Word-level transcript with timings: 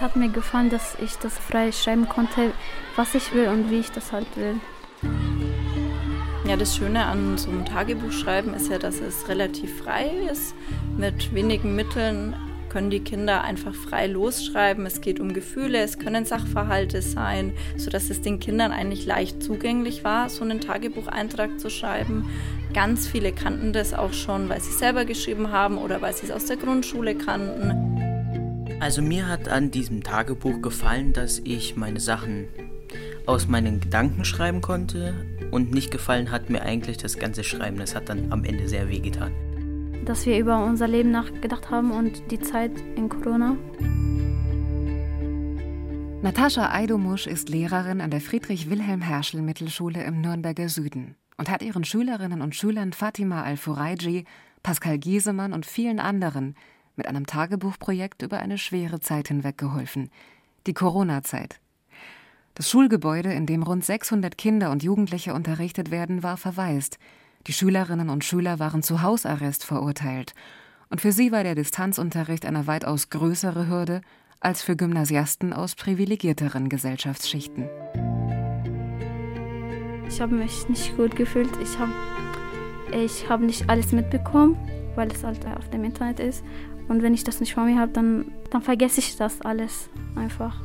Es 0.00 0.04
hat 0.04 0.16
mir 0.16 0.30
gefallen, 0.30 0.70
dass 0.70 0.96
ich 0.98 1.16
das 1.16 1.38
frei 1.38 1.72
schreiben 1.72 2.08
konnte, 2.08 2.54
was 2.96 3.14
ich 3.14 3.34
will 3.34 3.48
und 3.48 3.70
wie 3.70 3.80
ich 3.80 3.92
das 3.92 4.12
halt 4.12 4.26
will. 4.34 4.54
Ja, 6.48 6.56
das 6.56 6.74
Schöne 6.74 7.04
an 7.04 7.36
so 7.36 7.50
einem 7.50 7.66
Tagebuchschreiben 7.66 8.54
ist 8.54 8.70
ja, 8.70 8.78
dass 8.78 8.98
es 8.98 9.28
relativ 9.28 9.82
frei 9.82 10.10
ist. 10.32 10.54
Mit 10.96 11.34
wenigen 11.34 11.76
Mitteln 11.76 12.34
können 12.70 12.88
die 12.88 13.00
Kinder 13.00 13.44
einfach 13.44 13.74
frei 13.74 14.06
losschreiben. 14.06 14.86
Es 14.86 15.02
geht 15.02 15.20
um 15.20 15.34
Gefühle, 15.34 15.82
es 15.82 15.98
können 15.98 16.24
Sachverhalte 16.24 17.02
sein, 17.02 17.52
sodass 17.76 18.08
es 18.08 18.22
den 18.22 18.40
Kindern 18.40 18.72
eigentlich 18.72 19.04
leicht 19.04 19.42
zugänglich 19.42 20.02
war, 20.02 20.30
so 20.30 20.44
einen 20.44 20.62
Tagebucheintrag 20.62 21.60
zu 21.60 21.68
schreiben. 21.68 22.24
Ganz 22.72 23.06
viele 23.06 23.32
kannten 23.32 23.74
das 23.74 23.92
auch 23.92 24.14
schon, 24.14 24.48
weil 24.48 24.62
sie 24.62 24.72
selber 24.72 25.04
geschrieben 25.04 25.52
haben 25.52 25.76
oder 25.76 26.00
weil 26.00 26.14
sie 26.14 26.24
es 26.24 26.32
aus 26.32 26.46
der 26.46 26.56
Grundschule 26.56 27.14
kannten. 27.16 27.89
Also 28.80 29.02
mir 29.02 29.28
hat 29.28 29.46
an 29.50 29.70
diesem 29.70 30.02
Tagebuch 30.02 30.62
gefallen, 30.62 31.12
dass 31.12 31.38
ich 31.44 31.76
meine 31.76 32.00
Sachen 32.00 32.48
aus 33.26 33.46
meinen 33.46 33.78
Gedanken 33.78 34.24
schreiben 34.24 34.62
konnte 34.62 35.14
und 35.50 35.70
nicht 35.70 35.90
gefallen 35.90 36.30
hat 36.30 36.48
mir 36.48 36.62
eigentlich 36.62 36.96
das 36.96 37.18
ganze 37.18 37.44
Schreiben. 37.44 37.76
Das 37.76 37.94
hat 37.94 38.08
dann 38.08 38.32
am 38.32 38.42
Ende 38.42 38.68
sehr 38.68 38.88
weh 38.88 39.00
getan. 39.00 39.32
Dass 40.06 40.24
wir 40.24 40.38
über 40.38 40.64
unser 40.64 40.88
Leben 40.88 41.10
nachgedacht 41.10 41.70
haben 41.70 41.90
und 41.90 42.30
die 42.30 42.40
Zeit 42.40 42.72
in 42.96 43.10
Corona. 43.10 43.54
Natascha 46.22 46.72
Eidomusch 46.72 47.26
ist 47.26 47.50
Lehrerin 47.50 48.00
an 48.00 48.10
der 48.10 48.22
Friedrich-Wilhelm-Herschel-Mittelschule 48.22 50.02
im 50.04 50.22
Nürnberger 50.22 50.70
Süden 50.70 51.16
und 51.36 51.50
hat 51.50 51.62
ihren 51.62 51.84
Schülerinnen 51.84 52.40
und 52.40 52.56
Schülern 52.56 52.94
Fatima 52.94 53.42
Al-Furaiji, 53.42 54.24
Pascal 54.62 54.98
Giesemann 54.98 55.52
und 55.52 55.66
vielen 55.66 56.00
anderen 56.00 56.54
mit 57.00 57.08
einem 57.08 57.26
Tagebuchprojekt 57.26 58.20
über 58.20 58.40
eine 58.40 58.58
schwere 58.58 59.00
Zeit 59.00 59.28
hinweg 59.28 59.56
geholfen, 59.56 60.10
die 60.66 60.74
Corona-Zeit. 60.74 61.58
Das 62.52 62.68
Schulgebäude, 62.68 63.32
in 63.32 63.46
dem 63.46 63.62
rund 63.62 63.82
600 63.82 64.36
Kinder 64.36 64.70
und 64.70 64.82
Jugendliche 64.82 65.32
unterrichtet 65.32 65.90
werden, 65.90 66.22
war 66.22 66.36
verwaist. 66.36 66.98
Die 67.46 67.54
Schülerinnen 67.54 68.10
und 68.10 68.22
Schüler 68.22 68.58
waren 68.58 68.82
zu 68.82 69.00
Hausarrest 69.00 69.64
verurteilt. 69.64 70.34
Und 70.90 71.00
für 71.00 71.10
sie 71.10 71.32
war 71.32 71.42
der 71.42 71.54
Distanzunterricht 71.54 72.44
eine 72.44 72.66
weitaus 72.66 73.08
größere 73.08 73.66
Hürde 73.66 74.02
als 74.38 74.60
für 74.62 74.76
Gymnasiasten 74.76 75.54
aus 75.54 75.76
privilegierteren 75.76 76.68
Gesellschaftsschichten. 76.68 77.66
Ich 80.06 80.20
habe 80.20 80.34
mich 80.34 80.68
nicht 80.68 80.94
gut 80.98 81.16
gefühlt. 81.16 81.48
Ich 81.62 81.78
habe 81.78 81.92
ich 82.92 83.26
hab 83.26 83.40
nicht 83.40 83.70
alles 83.70 83.92
mitbekommen, 83.92 84.58
weil 84.96 85.10
es 85.10 85.24
halt 85.24 85.46
auf 85.46 85.70
dem 85.70 85.84
Internet 85.84 86.20
ist. 86.20 86.44
Und 86.90 87.04
wenn 87.04 87.14
ich 87.14 87.22
das 87.22 87.38
nicht 87.38 87.54
vor 87.54 87.66
mir 87.66 87.78
habe, 87.78 87.92
dann, 87.92 88.32
dann 88.50 88.62
vergesse 88.62 88.98
ich 88.98 89.16
das 89.16 89.42
alles 89.42 89.88
einfach. 90.16 90.60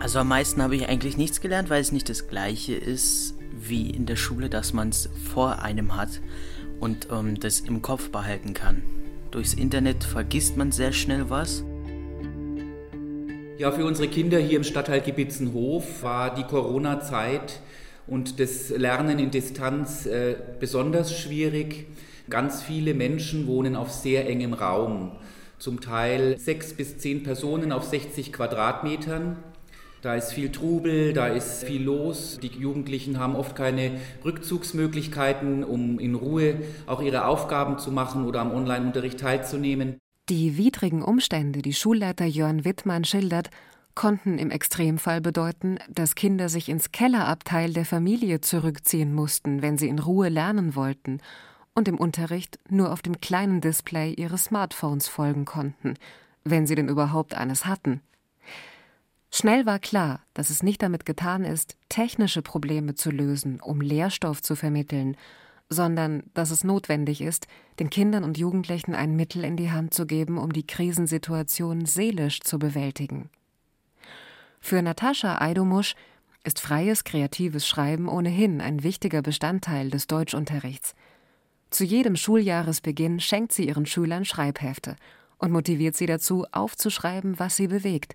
Also 0.00 0.20
am 0.20 0.28
meisten 0.28 0.62
habe 0.62 0.76
ich 0.76 0.88
eigentlich 0.88 1.18
nichts 1.18 1.42
gelernt, 1.42 1.68
weil 1.68 1.82
es 1.82 1.92
nicht 1.92 2.08
das 2.08 2.26
gleiche 2.26 2.74
ist 2.74 3.34
wie 3.52 3.90
in 3.90 4.06
der 4.06 4.16
Schule, 4.16 4.48
dass 4.48 4.72
man 4.72 4.88
es 4.88 5.10
vor 5.30 5.60
einem 5.60 5.94
hat 5.94 6.22
und 6.80 7.08
ähm, 7.12 7.38
das 7.38 7.60
im 7.60 7.82
Kopf 7.82 8.08
behalten 8.08 8.54
kann. 8.54 8.82
Durchs 9.30 9.52
Internet 9.52 10.04
vergisst 10.04 10.56
man 10.56 10.72
sehr 10.72 10.92
schnell 10.92 11.28
was. 11.28 11.64
Ja, 13.58 13.72
für 13.72 13.84
unsere 13.84 14.08
Kinder 14.08 14.38
hier 14.38 14.56
im 14.56 14.64
Stadtteil 14.64 15.02
Gebitzenhof 15.02 16.02
war 16.02 16.34
die 16.34 16.44
Corona-Zeit 16.44 17.60
und 18.06 18.40
das 18.40 18.70
Lernen 18.70 19.18
in 19.18 19.30
Distanz 19.30 20.06
äh, 20.06 20.36
besonders 20.58 21.14
schwierig. 21.14 21.88
Ganz 22.30 22.62
viele 22.62 22.94
Menschen 22.94 23.46
wohnen 23.46 23.76
auf 23.76 23.90
sehr 23.90 24.28
engem 24.28 24.54
Raum, 24.54 25.12
zum 25.58 25.80
Teil 25.80 26.38
sechs 26.38 26.72
bis 26.72 26.96
zehn 26.96 27.22
Personen 27.22 27.70
auf 27.70 27.84
60 27.84 28.32
Quadratmetern. 28.32 29.36
Da 30.00 30.14
ist 30.14 30.32
viel 30.32 30.50
Trubel, 30.50 31.12
da 31.12 31.28
ist 31.28 31.64
viel 31.64 31.82
los. 31.82 32.38
Die 32.42 32.48
Jugendlichen 32.48 33.18
haben 33.18 33.36
oft 33.36 33.56
keine 33.56 33.92
Rückzugsmöglichkeiten, 34.24 35.64
um 35.64 35.98
in 35.98 36.14
Ruhe 36.14 36.56
auch 36.86 37.02
ihre 37.02 37.26
Aufgaben 37.26 37.78
zu 37.78 37.90
machen 37.90 38.26
oder 38.26 38.40
am 38.40 38.52
Online-Unterricht 38.52 39.20
teilzunehmen. 39.20 39.98
Die 40.30 40.56
widrigen 40.56 41.02
Umstände, 41.02 41.60
die 41.60 41.74
Schulleiter 41.74 42.24
Jörn 42.24 42.64
Wittmann 42.64 43.04
schildert, 43.04 43.50
konnten 43.94 44.38
im 44.38 44.50
Extremfall 44.50 45.20
bedeuten, 45.20 45.78
dass 45.90 46.14
Kinder 46.14 46.48
sich 46.48 46.68
ins 46.68 46.90
Kellerabteil 46.90 47.72
der 47.72 47.84
Familie 47.84 48.40
zurückziehen 48.40 49.14
mussten, 49.14 49.62
wenn 49.62 49.78
sie 49.78 49.88
in 49.88 49.98
Ruhe 49.98 50.30
lernen 50.30 50.74
wollten 50.74 51.20
und 51.74 51.88
im 51.88 51.98
Unterricht 51.98 52.58
nur 52.68 52.92
auf 52.92 53.02
dem 53.02 53.20
kleinen 53.20 53.60
Display 53.60 54.12
ihres 54.12 54.44
Smartphones 54.44 55.08
folgen 55.08 55.44
konnten, 55.44 55.94
wenn 56.44 56.66
sie 56.66 56.74
denn 56.74 56.88
überhaupt 56.88 57.34
eines 57.34 57.66
hatten. 57.66 58.00
Schnell 59.30 59.66
war 59.66 59.80
klar, 59.80 60.20
dass 60.32 60.50
es 60.50 60.62
nicht 60.62 60.80
damit 60.82 61.04
getan 61.04 61.44
ist, 61.44 61.76
technische 61.88 62.40
Probleme 62.40 62.94
zu 62.94 63.10
lösen, 63.10 63.60
um 63.60 63.80
Lehrstoff 63.80 64.40
zu 64.40 64.54
vermitteln, 64.54 65.16
sondern 65.68 66.22
dass 66.34 66.52
es 66.52 66.62
notwendig 66.62 67.20
ist, 67.20 67.48
den 67.80 67.90
Kindern 67.90 68.22
und 68.22 68.38
Jugendlichen 68.38 68.94
ein 68.94 69.16
Mittel 69.16 69.42
in 69.44 69.56
die 69.56 69.72
Hand 69.72 69.92
zu 69.92 70.06
geben, 70.06 70.38
um 70.38 70.52
die 70.52 70.66
Krisensituation 70.66 71.84
seelisch 71.86 72.40
zu 72.40 72.60
bewältigen. 72.60 73.28
Für 74.60 74.80
Natascha 74.82 75.40
Eidomusch 75.40 75.96
ist 76.44 76.60
freies, 76.60 77.02
kreatives 77.02 77.66
Schreiben 77.66 78.08
ohnehin 78.08 78.60
ein 78.60 78.82
wichtiger 78.82 79.22
Bestandteil 79.22 79.90
des 79.90 80.06
Deutschunterrichts. 80.06 80.94
Zu 81.74 81.82
jedem 81.82 82.14
Schuljahresbeginn 82.14 83.18
schenkt 83.18 83.50
sie 83.50 83.66
ihren 83.66 83.84
Schülern 83.84 84.24
Schreibhefte 84.24 84.94
und 85.38 85.50
motiviert 85.50 85.96
sie 85.96 86.06
dazu, 86.06 86.46
aufzuschreiben, 86.52 87.40
was 87.40 87.56
sie 87.56 87.66
bewegt. 87.66 88.14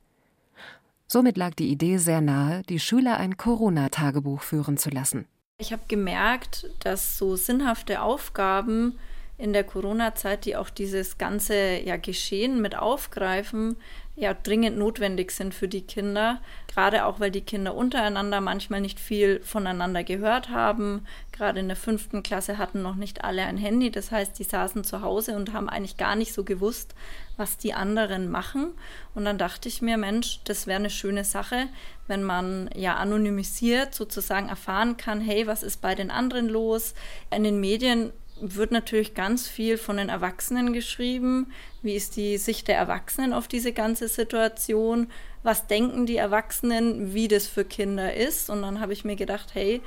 Somit 1.08 1.36
lag 1.36 1.56
die 1.56 1.68
Idee 1.68 1.98
sehr 1.98 2.22
nahe, 2.22 2.62
die 2.70 2.80
Schüler 2.80 3.18
ein 3.18 3.36
Corona-Tagebuch 3.36 4.44
führen 4.44 4.78
zu 4.78 4.90
lassen. 4.92 5.26
Ich 5.58 5.74
habe 5.74 5.82
gemerkt, 5.90 6.70
dass 6.80 7.18
so 7.18 7.36
sinnhafte 7.36 8.02
Aufgaben 8.02 8.98
in 9.38 9.52
der 9.52 9.66
Corona-Zeit, 9.66 10.46
die 10.46 10.56
auch 10.56 10.70
dieses 10.70 11.18
ganze 11.18 11.82
ja, 11.82 11.98
Geschehen 11.98 12.62
mit 12.62 12.78
aufgreifen, 12.78 13.76
ja 14.20 14.34
dringend 14.34 14.78
notwendig 14.78 15.32
sind 15.32 15.54
für 15.54 15.70
die 15.70 15.82
Kinder. 15.82 16.42
Gerade 16.68 17.06
auch, 17.06 17.20
weil 17.20 17.32
die 17.32 17.42
Kinder 17.42 17.74
untereinander 17.74 18.42
manchmal 18.42 18.82
nicht 18.82 19.00
viel 19.00 19.40
voneinander 19.40 20.04
gehört 20.04 20.50
haben. 20.50 21.06
Gerade 21.32 21.62
in 21.62 21.68
der 21.70 21.78
fünften 21.78 22.22
Klasse 22.22 22.58
hatten 22.58 22.82
noch 22.82 22.96
nicht 22.96 23.24
alle 23.24 23.44
ein 23.44 23.58
Handy. 23.58 23.92
Das 23.92 24.12
heißt, 24.12 24.38
die 24.38 24.44
saßen 24.44 24.84
zu 24.84 25.02
Hause 25.02 25.36
und 25.36 25.54
haben 25.54 25.70
eigentlich 25.70 25.96
gar 25.96 26.18
nicht 26.18 26.34
so 26.34 26.44
gewusst, 26.44 26.96
was 27.38 27.58
die 27.58 27.74
anderen 27.74 28.30
machen. 28.30 28.72
Und 29.16 29.24
dann 29.24 29.38
dachte 29.38 29.70
ich 29.70 29.82
mir, 29.82 29.98
Mensch, 29.98 30.42
das 30.44 30.68
wäre 30.68 30.80
eine 30.80 30.90
schöne 30.90 31.24
Sache, 31.24 31.68
wenn 32.08 32.24
man 32.24 32.70
ja 32.76 32.96
anonymisiert 32.96 33.96
sozusagen 33.96 34.50
erfahren 34.50 34.98
kann, 34.98 35.22
hey, 35.22 35.48
was 35.48 35.64
ist 35.64 35.82
bei 35.82 35.96
den 35.96 36.12
anderen 36.12 36.50
los? 36.50 36.94
In 37.34 37.46
den 37.46 37.62
Medien 37.62 38.12
wird 38.42 38.72
natürlich 38.72 39.14
ganz 39.14 39.48
viel 39.48 39.78
von 39.78 39.98
den 39.98 40.10
Erwachsenen 40.10 40.74
geschrieben. 40.74 41.48
Wie 41.82 41.96
ist 41.96 42.16
die 42.16 42.38
Sicht 42.38 42.68
der 42.68 42.78
Erwachsenen 42.78 43.34
auf 43.34 43.48
diese 43.48 43.74
ganze 43.74 44.08
Situation? 44.08 45.08
Was 45.44 45.68
denken 45.68 46.06
die 46.06 46.18
Erwachsenen, 46.18 47.14
wie 47.14 47.28
das 47.28 47.48
für 47.48 47.66
Kinder 47.66 48.14
ist? 48.14 48.50
Und 48.50 48.62
dann 48.62 48.80
habe 48.80 48.94
ich 48.94 49.06
mir 49.06 49.16
gedacht, 49.16 49.50
hey, 49.54 49.82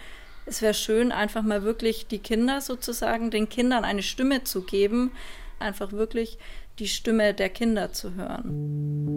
es 0.46 0.62
wäre 0.62 0.74
schön, 0.74 1.12
einfach 1.12 1.42
mal 1.42 1.62
wirklich 1.62 2.06
die 2.06 2.18
Kinder 2.18 2.60
sozusagen, 2.60 3.30
den 3.30 3.48
Kindern 3.48 3.84
eine 3.84 4.02
Stimme 4.02 4.44
zu 4.44 4.62
geben, 4.62 5.12
einfach 5.58 5.92
wirklich 5.92 6.38
die 6.78 6.88
Stimme 6.88 7.34
der 7.34 7.48
Kinder 7.48 7.92
zu 7.92 8.14
hören. 8.14 9.12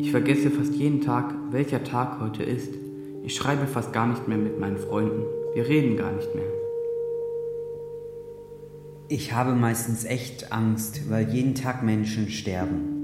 Ich 0.00 0.10
vergesse 0.10 0.50
fast 0.50 0.74
jeden 0.74 1.02
Tag, 1.02 1.34
welcher 1.50 1.84
Tag 1.84 2.20
heute 2.20 2.42
ist. 2.42 2.74
Ich 3.22 3.34
schreibe 3.34 3.66
fast 3.66 3.92
gar 3.92 4.06
nicht 4.06 4.26
mehr 4.26 4.38
mit 4.38 4.58
meinen 4.58 4.78
Freunden. 4.78 5.24
Wir 5.54 5.68
reden 5.68 5.98
gar 5.98 6.12
nicht 6.12 6.34
mehr. 6.34 6.57
Ich 9.10 9.32
habe 9.32 9.54
meistens 9.54 10.04
echt 10.04 10.52
Angst, 10.52 11.08
weil 11.08 11.30
jeden 11.30 11.54
Tag 11.54 11.82
Menschen 11.82 12.28
sterben. 12.28 12.96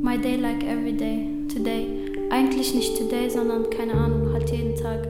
My 0.00 0.16
day 0.16 0.36
like 0.36 0.64
every 0.64 0.96
day, 0.96 1.28
today. 1.52 1.86
Eigentlich 2.30 2.74
nicht 2.74 2.96
today, 2.96 3.28
sondern 3.28 3.68
keine 3.68 3.92
Ahnung, 3.92 4.32
halt 4.32 4.48
jeden 4.50 4.74
Tag. 4.74 5.06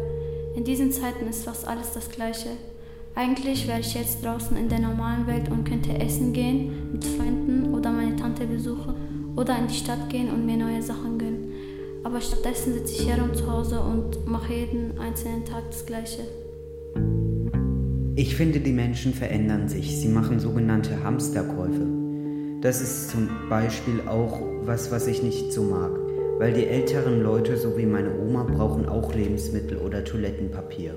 In 0.57 0.65
diesen 0.65 0.91
Zeiten 0.91 1.29
ist 1.29 1.45
fast 1.45 1.69
alles 1.69 1.93
das 1.93 2.11
Gleiche. 2.11 2.49
Eigentlich 3.15 3.69
wäre 3.69 3.79
ich 3.79 3.95
jetzt 3.95 4.25
draußen 4.25 4.57
in 4.57 4.69
der 4.69 4.81
normalen 4.81 5.29
Welt 5.29 5.49
und 5.49 5.63
könnte 5.63 6.01
essen 6.01 6.33
gehen, 6.33 6.91
mit 6.91 7.05
Freunden 7.05 7.73
oder 7.73 7.93
meine 7.93 8.17
Tante 8.17 8.47
besuchen 8.47 9.35
oder 9.37 9.57
in 9.57 9.69
die 9.69 9.75
Stadt 9.75 10.11
gehen 10.11 10.31
und 10.31 10.45
mir 10.45 10.57
neue 10.57 10.83
Sachen 10.83 11.17
gönnen. 11.17 11.53
Aber 12.03 12.21
stattdessen 12.21 12.73
sitze 12.73 13.03
ich 13.03 13.09
herum 13.09 13.33
zu 13.33 13.49
Hause 13.49 13.81
und 13.81 14.27
mache 14.27 14.53
jeden 14.53 14.99
einzelnen 14.99 15.45
Tag 15.45 15.63
das 15.71 15.87
Gleiche. 15.87 16.23
Ich 18.17 18.37
finde, 18.37 18.61
die 18.61 18.73
Menschen 18.73 19.13
verändern 19.13 19.67
sich. 19.67 20.01
Sie 20.01 20.07
machen 20.07 20.39
sogenannte 20.39 21.03
Hamsterkäufe. 21.03 21.85
Das 22.61 22.81
ist 22.81 23.11
zum 23.11 23.29
Beispiel 23.51 24.03
auch 24.07 24.41
was, 24.63 24.93
was 24.93 25.09
ich 25.09 25.25
nicht 25.25 25.53
so 25.53 25.65
mag. 25.65 25.91
Weil 26.39 26.53
die 26.53 26.67
älteren 26.67 27.25
Leute, 27.25 27.57
so 27.57 27.77
wie 27.77 27.87
meine 27.87 28.17
Oma, 28.17 28.45
brauchen 28.45 28.89
auch 28.89 29.13
Lebensmittel 29.13 29.79
oder 29.79 30.05
Toilettenpapier. 30.05 30.95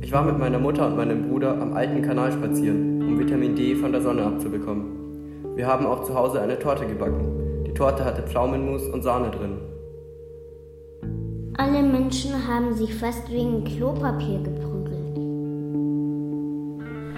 Ich 0.00 0.10
war 0.10 0.24
mit 0.24 0.40
meiner 0.40 0.58
Mutter 0.58 0.88
und 0.88 0.96
meinem 0.96 1.28
Bruder 1.28 1.56
am 1.56 1.72
alten 1.74 2.02
Kanal 2.02 2.32
spazieren, 2.32 3.00
um 3.02 3.16
Vitamin 3.16 3.54
D 3.54 3.76
von 3.76 3.92
der 3.92 4.02
Sonne 4.02 4.24
abzubekommen. 4.24 5.54
Wir 5.54 5.68
haben 5.68 5.86
auch 5.86 6.02
zu 6.02 6.16
Hause 6.16 6.40
eine 6.40 6.58
Torte 6.58 6.84
gebacken. 6.84 7.64
Die 7.64 7.74
Torte 7.74 8.04
hatte 8.04 8.22
Pflaumenmus 8.22 8.88
und 8.88 9.02
Sahne 9.02 9.30
drin. 9.30 9.58
Alle 11.56 11.82
Menschen 11.84 12.32
haben 12.48 12.74
sich 12.74 12.92
fast 12.92 13.30
wegen 13.30 13.62
Klopapier 13.62 14.40
geprügelt. 14.40 14.71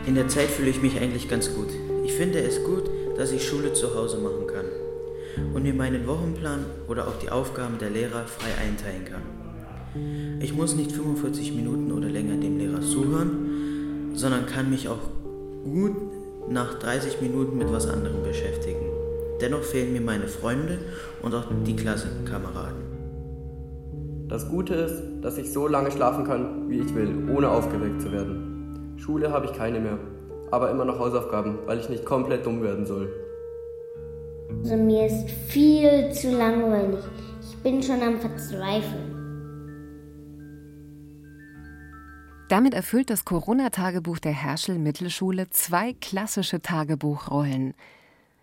In 0.06 0.14
der 0.14 0.28
Zeit 0.28 0.48
fühle 0.48 0.68
ich 0.68 0.82
mich 0.82 1.00
eigentlich 1.00 1.30
ganz 1.30 1.54
gut. 1.54 1.68
Ich 2.04 2.12
finde 2.12 2.38
es 2.40 2.62
gut, 2.62 2.90
dass 3.16 3.32
ich 3.32 3.48
Schule 3.48 3.72
zu 3.72 3.94
Hause 3.94 4.18
machen 4.18 4.46
kann 4.46 4.66
und 5.54 5.62
mir 5.62 5.72
meinen 5.72 6.06
Wochenplan 6.06 6.66
oder 6.88 7.08
auch 7.08 7.18
die 7.22 7.30
Aufgaben 7.30 7.78
der 7.78 7.88
Lehrer 7.88 8.24
frei 8.26 8.50
einteilen 8.62 9.04
kann. 9.06 9.22
Ich 10.40 10.52
muss 10.52 10.76
nicht 10.76 10.92
45 10.92 11.54
Minuten 11.54 11.90
oder 11.90 12.08
länger 12.08 12.36
dem 12.36 12.58
Lehrer 12.58 12.82
zuhören, 12.82 14.10
sondern 14.14 14.44
kann 14.44 14.68
mich 14.68 14.88
auch 14.88 14.98
gut 15.64 15.96
nach 16.50 16.78
30 16.78 17.22
Minuten 17.22 17.56
mit 17.56 17.72
was 17.72 17.88
anderem 17.88 18.22
beschäftigen. 18.22 18.84
Dennoch 19.40 19.62
fehlen 19.62 19.94
mir 19.94 20.02
meine 20.02 20.28
Freunde 20.28 20.78
und 21.22 21.34
auch 21.34 21.44
die 21.66 21.76
Klassenkameraden. 21.76 22.82
Das 24.28 24.48
Gute 24.50 24.74
ist, 24.74 25.02
dass 25.22 25.38
ich 25.38 25.50
so 25.50 25.66
lange 25.66 25.90
schlafen 25.90 26.24
kann, 26.24 26.68
wie 26.68 26.80
ich 26.80 26.94
will, 26.94 27.30
ohne 27.34 27.48
aufgeweckt 27.48 28.02
zu 28.02 28.12
werden. 28.12 28.53
Schule 28.96 29.32
habe 29.32 29.46
ich 29.46 29.52
keine 29.52 29.81
mehr, 29.81 29.99
aber 30.50 30.70
immer 30.70 30.85
noch 30.85 30.99
Hausaufgaben, 30.99 31.58
weil 31.67 31.79
ich 31.79 31.88
nicht 31.88 32.05
komplett 32.05 32.46
dumm 32.46 32.62
werden 32.62 32.87
soll. 32.87 33.12
Also 34.62 34.76
mir 34.76 35.06
ist 35.06 35.31
viel 35.49 36.12
zu 36.12 36.31
langweilig. 36.31 37.05
Ich 37.41 37.56
bin 37.58 37.82
schon 37.82 38.02
am 38.02 38.19
Verzweifeln. 38.20 39.14
Damit 42.49 42.75
erfüllt 42.75 43.11
das 43.11 43.25
Corona-Tagebuch 43.25 44.19
der 44.19 44.32
Herschel 44.32 44.79
Mittelschule 44.79 45.49
zwei 45.50 45.94
klassische 45.94 46.61
Tagebuchrollen. 46.61 47.75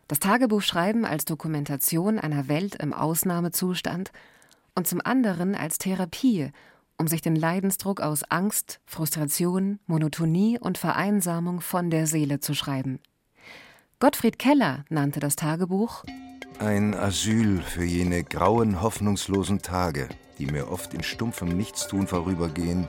Das 0.08 0.20
Tagebuchschreiben 0.20 1.06
als 1.06 1.24
Dokumentation 1.26 2.20
einer 2.20 2.48
Welt 2.48 2.76
im 2.76 2.94
Ausnahmezustand 2.94 4.12
und 4.76 4.88
zum 4.88 5.02
anderen 5.04 5.56
als 5.56 5.78
Therapie, 5.78 6.52
um 7.02 7.08
sich 7.08 7.22
den 7.22 7.36
Leidensdruck 7.36 8.00
aus 8.00 8.24
Angst, 8.30 8.80
Frustration, 8.86 9.80
Monotonie 9.88 10.60
und 10.60 10.78
Vereinsamung 10.78 11.60
von 11.60 11.90
der 11.90 12.06
Seele 12.06 12.40
zu 12.40 12.54
schreiben. 12.54 13.00
Gottfried 14.00 14.38
Keller 14.38 14.86
nannte 14.90 15.20
das 15.20 15.36
Tagebuch 15.36 16.04
ein 16.60 16.94
Asyl 16.94 17.60
für 17.64 17.84
jene 17.84 18.24
grauen, 18.24 18.84
hoffnungslosen 18.84 19.64
Tage, 19.64 20.10
die 20.38 20.46
mir 20.46 20.72
oft 20.72 20.94
in 20.94 21.02
stumpfem 21.02 21.50
Nichtstun 21.50 22.06
vorübergehen 22.06 22.88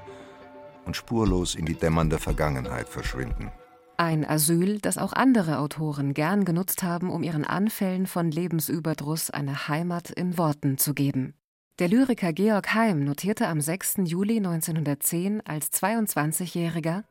und 0.84 0.94
spurlos 0.94 1.54
in 1.54 1.64
die 1.64 1.74
dämmernde 1.74 2.18
Vergangenheit 2.18 2.90
verschwinden. 2.90 3.50
Ein 3.96 4.28
Asyl, 4.28 4.78
das 4.78 4.98
auch 4.98 5.14
andere 5.14 5.58
Autoren 5.58 6.12
gern 6.12 6.44
genutzt 6.44 6.82
haben, 6.82 7.08
um 7.08 7.22
ihren 7.22 7.46
Anfällen 7.46 8.06
von 8.06 8.30
Lebensüberdruss 8.30 9.30
eine 9.30 9.68
Heimat 9.68 10.10
in 10.10 10.36
Worten 10.36 10.76
zu 10.76 10.92
geben. 10.92 11.32
Der 11.78 11.88
Lyriker 11.88 12.34
Georg 12.34 12.74
Heim 12.74 13.02
notierte 13.02 13.48
am 13.48 13.62
6. 13.62 14.00
Juli 14.04 14.36
1910 14.36 15.40
als 15.46 15.72
22-Jähriger: 15.72 17.04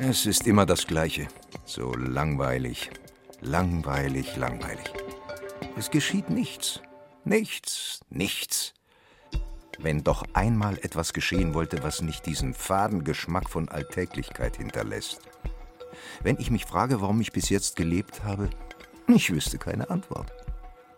Es 0.00 0.24
ist 0.24 0.46
immer 0.46 0.64
das 0.64 0.86
Gleiche. 0.86 1.28
So 1.66 1.92
langweilig, 1.92 2.88
langweilig, 3.42 4.34
langweilig. 4.36 4.90
Es 5.76 5.90
geschieht 5.90 6.30
nichts. 6.30 6.80
Nichts, 7.26 8.00
nichts. 8.08 8.72
Wenn 9.78 10.02
doch 10.02 10.24
einmal 10.32 10.78
etwas 10.78 11.12
geschehen 11.12 11.52
wollte, 11.52 11.82
was 11.82 12.00
nicht 12.00 12.24
diesen 12.24 12.54
faden 12.54 13.04
Geschmack 13.04 13.50
von 13.50 13.68
Alltäglichkeit 13.68 14.56
hinterlässt. 14.56 15.20
Wenn 16.22 16.38
ich 16.38 16.50
mich 16.50 16.64
frage, 16.64 17.02
warum 17.02 17.20
ich 17.20 17.32
bis 17.32 17.50
jetzt 17.50 17.76
gelebt 17.76 18.24
habe, 18.24 18.48
ich 19.06 19.30
wüsste 19.30 19.58
keine 19.58 19.90
Antwort. 19.90 20.32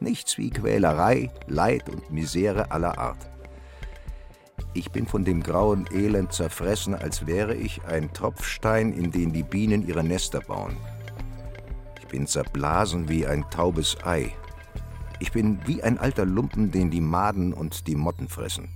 Nichts 0.04 0.36
wie 0.36 0.50
Quälerei, 0.50 1.30
Leid 1.46 1.88
und 1.88 2.10
Misere 2.10 2.70
aller 2.70 2.98
Art. 2.98 3.26
Ich 4.74 4.90
bin 4.90 5.06
von 5.06 5.24
dem 5.24 5.42
grauen 5.42 5.88
Elend 5.90 6.30
zerfressen, 6.30 6.94
als 6.94 7.26
wäre 7.26 7.54
ich 7.54 7.82
ein 7.86 8.12
Tropfstein, 8.12 8.92
in 8.92 9.10
den 9.10 9.32
die 9.32 9.42
Bienen 9.42 9.88
ihre 9.88 10.04
Nester 10.04 10.40
bauen. 10.40 10.76
Ich 11.98 12.06
bin 12.08 12.26
zerblasen 12.26 13.08
wie 13.08 13.26
ein 13.26 13.48
taubes 13.50 13.96
Ei. 14.04 14.30
Ich 15.20 15.32
bin 15.32 15.58
wie 15.64 15.82
ein 15.82 15.96
alter 15.96 16.26
Lumpen, 16.26 16.70
den 16.70 16.90
die 16.90 17.00
Maden 17.00 17.54
und 17.54 17.86
die 17.86 17.96
Motten 17.96 18.28
fressen. 18.28 18.68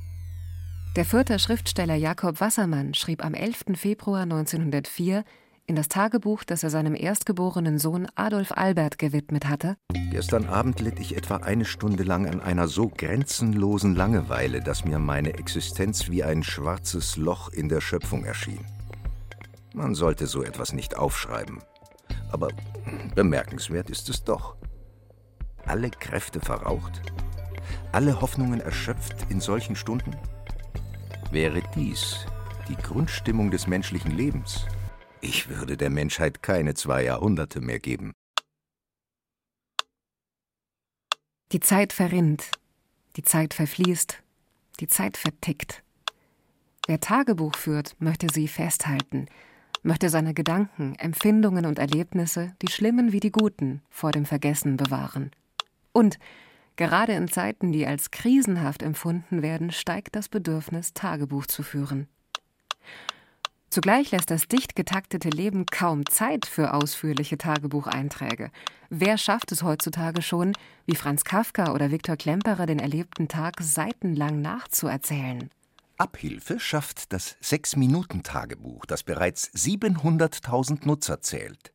Der 0.97 1.05
Fürther 1.05 1.39
Schriftsteller 1.39 1.97
Jakob 1.97 2.41
Wassermann 2.41 2.95
schrieb 2.95 3.23
am 3.23 3.35
11. 3.35 3.65
Februar 3.75 4.23
1904 4.23 5.25
in 5.69 5.77
das 5.77 5.89
Tagebuch, 5.89 6.45
das 6.45 6.63
er 6.63 6.71
seinem 6.71 6.95
erstgeborenen 6.95 7.79
Sohn 7.79 8.09
Adolf 8.15 8.53
Albert 8.53 8.99
gewidmet 8.99 9.49
hatte. 9.49 9.77
Gestern 10.11 10.47
Abend 10.47 10.81
litt 10.81 10.99
ich 10.99 11.15
etwa 11.15 11.37
eine 11.37 11.67
Stunde 11.67 12.05
lang 12.05 12.27
an 12.27 12.41
einer 12.41 12.69
so 12.69 12.89
grenzenlosen 12.89 13.95
Langeweile, 13.95 14.63
dass 14.63 14.87
mir 14.87 14.99
meine 14.99 15.35
Existenz 15.35 16.09
wie 16.09 16.25
ein 16.25 16.43
schwarzes 16.43 17.19
Loch 17.19 17.51
in 17.51 17.69
der 17.69 17.83
Schöpfung 17.83 18.25
erschien. 18.25 18.65
Man 19.75 19.95
sollte 19.95 20.27
so 20.27 20.43
etwas 20.43 20.73
nicht 20.73 20.97
aufschreiben. 20.97 21.59
Aber 22.33 22.49
bemerkenswert 23.15 23.91
ist 23.91 24.09
es 24.09 24.25
doch. 24.25 24.57
Alle 25.67 25.91
Kräfte 25.91 26.41
verraucht, 26.41 27.03
alle 27.93 28.23
Hoffnungen 28.23 28.61
erschöpft 28.61 29.27
in 29.29 29.41
solchen 29.41 29.77
Stunden? 29.77 30.17
Wäre 31.31 31.63
dies 31.75 32.27
die 32.69 32.77
Grundstimmung 32.77 33.51
des 33.51 33.67
menschlichen 33.67 34.11
Lebens, 34.11 34.67
ich 35.21 35.49
würde 35.49 35.77
der 35.77 35.91
Menschheit 35.91 36.43
keine 36.43 36.75
zwei 36.75 37.05
Jahrhunderte 37.05 37.61
mehr 37.61 37.79
geben. 37.79 38.13
Die 41.53 41.61
Zeit 41.61 41.93
verrinnt, 41.93 42.51
die 43.17 43.23
Zeit 43.23 43.55
verfließt, 43.55 44.23
die 44.81 44.87
Zeit 44.87 45.17
vertickt. 45.17 45.83
Wer 46.87 47.01
Tagebuch 47.01 47.57
führt, 47.57 47.97
möchte 48.01 48.27
sie 48.33 48.49
festhalten, 48.49 49.27
möchte 49.83 50.09
seine 50.09 50.35
Gedanken, 50.35 50.95
Empfindungen 50.97 51.67
und 51.67 51.79
Erlebnisse, 51.79 52.55
die 52.63 52.71
schlimmen 52.71 53.13
wie 53.13 53.21
die 53.21 53.33
guten, 53.33 53.83
vor 53.91 54.13
dem 54.13 54.27
Vergessen 54.27 54.77
bewahren. 54.77 55.31
Und 55.93 56.19
gerade 56.77 57.13
in 57.13 57.29
Zeiten, 57.29 57.73
die 57.73 57.87
als 57.87 58.11
krisenhaft 58.11 58.83
empfunden 58.83 59.43
werden, 59.43 59.71
steigt 59.71 60.17
das 60.17 60.29
Bedürfnis, 60.29 60.93
Tagebuch 60.93 61.47
zu 61.47 61.63
führen. 61.63 62.09
Zugleich 63.79 64.11
lässt 64.11 64.33
das 64.33 64.49
dicht 64.49 64.75
getaktete 64.75 65.29
Leben 65.29 65.65
kaum 65.65 66.05
Zeit 66.05 66.47
für 66.47 66.75
ausführliche 66.75 67.39
Tagebucheinträge. 67.39 68.51
Wer 68.91 69.17
schafft 69.19 69.53
es 69.53 69.63
heutzutage 69.63 70.21
schon, 70.21 70.55
wie 70.87 70.97
Franz 70.97 71.23
Kafka 71.23 71.73
oder 71.73 71.93
Viktor 71.93 72.17
Klemperer 72.17 72.67
den 72.67 72.81
erlebten 72.81 73.29
Tag 73.29 73.61
seitenlang 73.61 74.41
nachzuerzählen? 74.41 75.49
Abhilfe 75.97 76.59
schafft 76.59 77.13
das 77.13 77.37
Sechs-Minuten-Tagebuch, 77.41 78.85
das 78.85 79.05
bereits 79.05 79.49
700.000 79.55 80.85
Nutzer 80.85 81.21
zählt. 81.21 81.73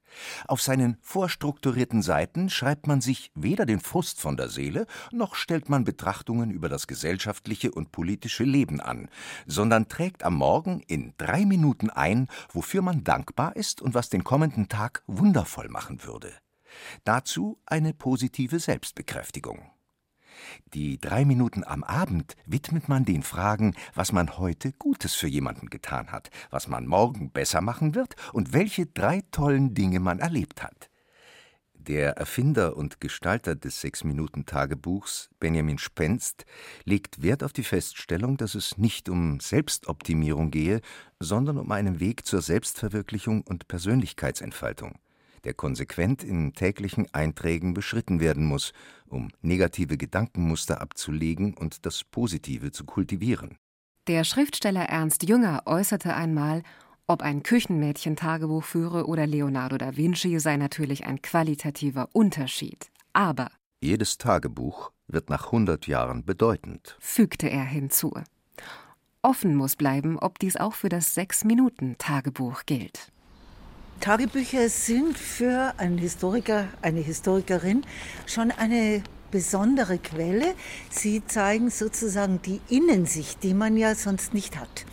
Auf 0.47 0.61
seinen 0.61 0.97
vorstrukturierten 1.01 2.01
Seiten 2.01 2.49
schreibt 2.49 2.87
man 2.87 3.01
sich 3.01 3.31
weder 3.35 3.65
den 3.65 3.79
Frust 3.79 4.19
von 4.21 4.37
der 4.37 4.49
Seele, 4.49 4.85
noch 5.11 5.35
stellt 5.35 5.69
man 5.69 5.83
Betrachtungen 5.83 6.51
über 6.51 6.69
das 6.69 6.87
gesellschaftliche 6.87 7.71
und 7.71 7.91
politische 7.91 8.43
Leben 8.43 8.81
an, 8.81 9.09
sondern 9.45 9.87
trägt 9.87 10.23
am 10.23 10.35
Morgen 10.35 10.81
in 10.87 11.13
drei 11.17 11.45
Minuten 11.45 11.89
ein, 11.89 12.27
wofür 12.51 12.81
man 12.81 13.03
dankbar 13.03 13.55
ist 13.55 13.81
und 13.81 13.93
was 13.93 14.09
den 14.09 14.23
kommenden 14.23 14.69
Tag 14.69 15.03
wundervoll 15.07 15.69
machen 15.69 16.03
würde. 16.03 16.31
Dazu 17.03 17.59
eine 17.65 17.93
positive 17.93 18.59
Selbstbekräftigung. 18.59 19.72
Die 20.73 20.99
drei 20.99 21.25
Minuten 21.25 21.63
am 21.63 21.83
Abend 21.83 22.35
widmet 22.45 22.89
man 22.89 23.05
den 23.05 23.23
Fragen, 23.23 23.75
was 23.93 24.11
man 24.11 24.37
heute 24.37 24.71
Gutes 24.73 25.13
für 25.13 25.27
jemanden 25.27 25.69
getan 25.69 26.11
hat, 26.11 26.29
was 26.49 26.67
man 26.67 26.87
morgen 26.87 27.31
besser 27.31 27.61
machen 27.61 27.95
wird 27.95 28.15
und 28.33 28.53
welche 28.53 28.85
drei 28.85 29.21
tollen 29.31 29.73
Dinge 29.73 29.99
man 29.99 30.19
erlebt 30.19 30.63
hat. 30.63 30.89
Der 31.73 32.15
Erfinder 32.15 32.77
und 32.77 33.01
Gestalter 33.01 33.55
des 33.55 33.81
Sechs-Minuten-Tagebuchs, 33.81 35.29
Benjamin 35.41 35.77
Spenst, 35.77 36.45
legt 36.85 37.21
Wert 37.21 37.43
auf 37.43 37.51
die 37.51 37.65
Feststellung, 37.65 38.37
dass 38.37 38.55
es 38.55 38.77
nicht 38.77 39.09
um 39.09 39.41
Selbstoptimierung 39.41 40.49
gehe, 40.49 40.79
sondern 41.19 41.57
um 41.57 41.69
einen 41.73 41.99
Weg 41.99 42.25
zur 42.25 42.41
Selbstverwirklichung 42.41 43.41
und 43.41 43.67
Persönlichkeitsentfaltung 43.67 44.97
der 45.43 45.53
konsequent 45.53 46.23
in 46.23 46.53
täglichen 46.53 47.13
Einträgen 47.13 47.73
beschritten 47.73 48.19
werden 48.19 48.45
muss, 48.45 48.73
um 49.07 49.29
negative 49.41 49.97
Gedankenmuster 49.97 50.81
abzulegen 50.81 51.53
und 51.53 51.85
das 51.85 52.03
Positive 52.03 52.71
zu 52.71 52.85
kultivieren. 52.85 53.57
Der 54.07 54.23
Schriftsteller 54.23 54.83
Ernst 54.83 55.23
Jünger 55.23 55.63
äußerte 55.65 56.13
einmal, 56.13 56.63
ob 57.07 57.21
ein 57.21 57.43
Küchenmädchen 57.43 58.15
Tagebuch 58.15 58.63
führe 58.63 59.07
oder 59.07 59.27
Leonardo 59.27 59.77
da 59.77 59.95
Vinci 59.95 60.39
sei 60.39 60.57
natürlich 60.57 61.05
ein 61.05 61.21
qualitativer 61.21 62.09
Unterschied. 62.13 62.91
Aber 63.13 63.49
jedes 63.81 64.17
Tagebuch 64.17 64.91
wird 65.07 65.29
nach 65.29 65.45
100 65.47 65.87
Jahren 65.87 66.25
bedeutend, 66.25 66.97
fügte 66.99 67.49
er 67.49 67.65
hinzu. 67.65 68.13
Offen 69.21 69.55
muss 69.55 69.75
bleiben, 69.75 70.17
ob 70.19 70.39
dies 70.39 70.57
auch 70.57 70.73
für 70.73 70.89
das 70.89 71.13
Sechs-Minuten-Tagebuch 71.15 72.63
gilt. 72.65 73.11
Tagebücher 73.99 74.67
sind 74.69 75.17
für 75.17 75.73
einen 75.77 75.97
Historiker, 75.97 76.67
eine 76.81 76.99
Historikerin 76.99 77.85
schon 78.25 78.51
eine 78.51 79.01
besondere 79.31 79.97
Quelle. 79.97 80.53
Sie 80.89 81.25
zeigen 81.25 81.69
sozusagen 81.69 82.41
die 82.41 82.61
Innensicht, 82.69 83.43
die 83.43 83.53
man 83.53 83.77
ja 83.77 83.95
sonst 83.95 84.33
nicht 84.33 84.59
hat. 84.59 84.85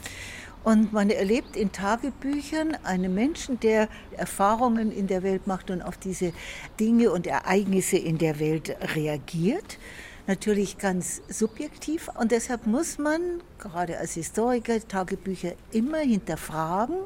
Und 0.63 0.93
man 0.93 1.11
erlebt 1.11 1.57
in 1.57 1.73
Tagebüchern 1.73 2.77
einen 2.85 3.15
Menschen, 3.15 3.59
der 3.61 3.89
Erfahrungen 4.17 4.93
in 4.93 5.07
der 5.07 5.23
Welt 5.23 5.47
macht 5.47 5.71
und 5.71 5.83
auf 5.83 5.97
diese 5.97 6.33
Dinge 6.79 7.11
und 7.11 7.27
Ereignisse 7.27 7.97
in 7.97 8.19
der 8.19 8.39
Welt 8.39 8.77
reagiert. 8.95 9.79
Natürlich 10.27 10.79
ganz 10.79 11.23
subjektiv. 11.29 12.11
Und 12.19 12.31
deshalb 12.31 12.67
muss 12.67 12.99
man, 12.99 13.21
gerade 13.59 13.99
als 13.99 14.15
Historiker, 14.15 14.87
Tagebücher 14.87 15.53
immer 15.73 15.99
hinterfragen 15.99 16.99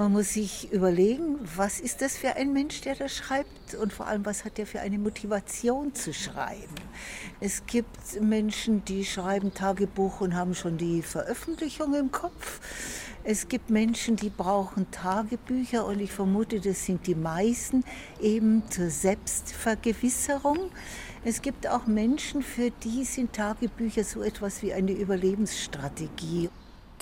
man 0.00 0.12
muss 0.12 0.32
sich 0.32 0.72
überlegen, 0.72 1.38
was 1.56 1.78
ist 1.78 2.00
das 2.00 2.16
für 2.16 2.34
ein 2.36 2.54
Mensch, 2.54 2.80
der 2.80 2.94
das 2.94 3.14
schreibt 3.14 3.74
und 3.74 3.92
vor 3.92 4.06
allem, 4.06 4.24
was 4.24 4.46
hat 4.46 4.58
er 4.58 4.64
für 4.64 4.80
eine 4.80 4.98
Motivation 4.98 5.94
zu 5.94 6.14
schreiben. 6.14 6.74
Es 7.38 7.66
gibt 7.66 8.18
Menschen, 8.18 8.82
die 8.86 9.04
schreiben 9.04 9.52
Tagebuch 9.52 10.22
und 10.22 10.34
haben 10.34 10.54
schon 10.54 10.78
die 10.78 11.02
Veröffentlichung 11.02 11.92
im 11.92 12.10
Kopf. 12.10 12.60
Es 13.24 13.48
gibt 13.48 13.68
Menschen, 13.68 14.16
die 14.16 14.30
brauchen 14.30 14.90
Tagebücher 14.90 15.84
und 15.84 16.00
ich 16.00 16.12
vermute, 16.12 16.60
das 16.60 16.86
sind 16.86 17.06
die 17.06 17.14
meisten 17.14 17.84
eben 18.22 18.62
zur 18.70 18.88
Selbstvergewisserung. 18.88 20.70
Es 21.26 21.42
gibt 21.42 21.68
auch 21.68 21.86
Menschen, 21.86 22.40
für 22.40 22.70
die 22.70 23.04
sind 23.04 23.34
Tagebücher 23.34 24.04
so 24.04 24.22
etwas 24.22 24.62
wie 24.62 24.72
eine 24.72 24.92
Überlebensstrategie. 24.92 26.48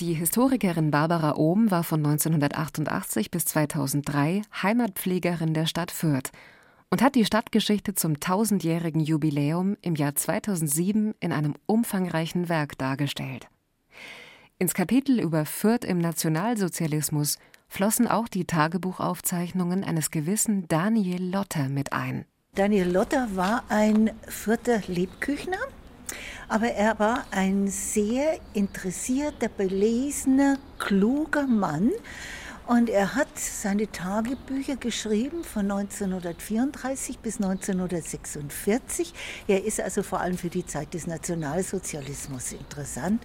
Die 0.00 0.14
Historikerin 0.14 0.92
Barbara 0.92 1.34
Ohm 1.34 1.72
war 1.72 1.82
von 1.82 2.06
1988 2.06 3.32
bis 3.32 3.46
2003 3.46 4.42
Heimatpflegerin 4.62 5.54
der 5.54 5.66
Stadt 5.66 5.90
Fürth 5.90 6.30
und 6.88 7.02
hat 7.02 7.16
die 7.16 7.24
Stadtgeschichte 7.24 7.94
zum 7.94 8.20
tausendjährigen 8.20 9.00
Jubiläum 9.00 9.76
im 9.82 9.96
Jahr 9.96 10.14
2007 10.14 11.16
in 11.18 11.32
einem 11.32 11.54
umfangreichen 11.66 12.48
Werk 12.48 12.78
dargestellt. 12.78 13.48
Ins 14.60 14.72
Kapitel 14.72 15.18
über 15.18 15.44
Fürth 15.44 15.84
im 15.84 15.98
Nationalsozialismus 15.98 17.36
flossen 17.66 18.06
auch 18.06 18.28
die 18.28 18.44
Tagebuchaufzeichnungen 18.44 19.82
eines 19.82 20.12
gewissen 20.12 20.68
Daniel 20.68 21.28
Lotter 21.28 21.68
mit 21.68 21.92
ein. 21.92 22.24
Daniel 22.54 22.88
Lotter 22.88 23.28
war 23.34 23.64
ein 23.68 24.12
Fürther 24.28 24.80
Lebküchner 24.86 25.58
aber 26.48 26.68
er 26.68 26.98
war 26.98 27.24
ein 27.30 27.68
sehr 27.68 28.38
interessierter, 28.54 29.48
belesener, 29.48 30.58
kluger 30.78 31.46
Mann 31.46 31.90
und 32.68 32.90
er 32.90 33.14
hat 33.14 33.38
seine 33.38 33.90
Tagebücher 33.90 34.76
geschrieben 34.76 35.42
von 35.42 35.70
1934 35.70 37.18
bis 37.18 37.36
1946. 37.36 39.14
Er 39.46 39.64
ist 39.64 39.80
also 39.80 40.02
vor 40.02 40.20
allem 40.20 40.36
für 40.36 40.50
die 40.50 40.66
Zeit 40.66 40.92
des 40.92 41.06
Nationalsozialismus 41.06 42.52
interessant. 42.52 43.22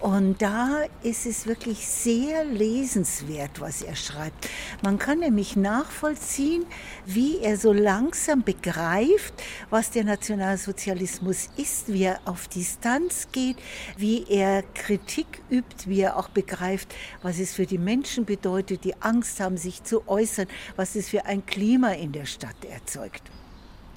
Und 0.00 0.42
da 0.42 0.82
ist 1.02 1.24
es 1.24 1.46
wirklich 1.46 1.88
sehr 1.88 2.44
lesenswert, 2.44 3.58
was 3.58 3.80
er 3.80 3.96
schreibt. 3.96 4.50
Man 4.82 4.98
kann 4.98 5.20
nämlich 5.20 5.56
nachvollziehen, 5.56 6.66
wie 7.06 7.38
er 7.38 7.56
so 7.56 7.72
langsam 7.72 8.42
begreift, 8.42 9.32
was 9.70 9.92
der 9.92 10.04
Nationalsozialismus 10.04 11.48
ist, 11.56 11.90
wie 11.90 12.02
er 12.02 12.20
auf 12.26 12.48
Distanz 12.48 13.28
geht, 13.32 13.56
wie 13.96 14.26
er 14.28 14.62
Kritik 14.74 15.40
übt, 15.50 15.88
wie 15.88 16.02
er 16.02 16.18
auch 16.18 16.28
begreift, 16.28 16.94
was 17.22 17.38
es 17.38 17.54
für 17.54 17.64
die 17.64 17.78
Menschen 17.78 18.26
bedeutet 18.26 18.73
Leute, 18.74 18.78
die 18.82 18.94
Angst 19.00 19.40
haben, 19.40 19.56
sich 19.56 19.82
zu 19.84 20.08
äußern, 20.08 20.46
was 20.76 20.96
es 20.96 21.08
für 21.08 21.26
ein 21.26 21.46
Klima 21.46 21.92
in 21.92 22.12
der 22.12 22.26
Stadt 22.26 22.64
erzeugt. 22.64 23.22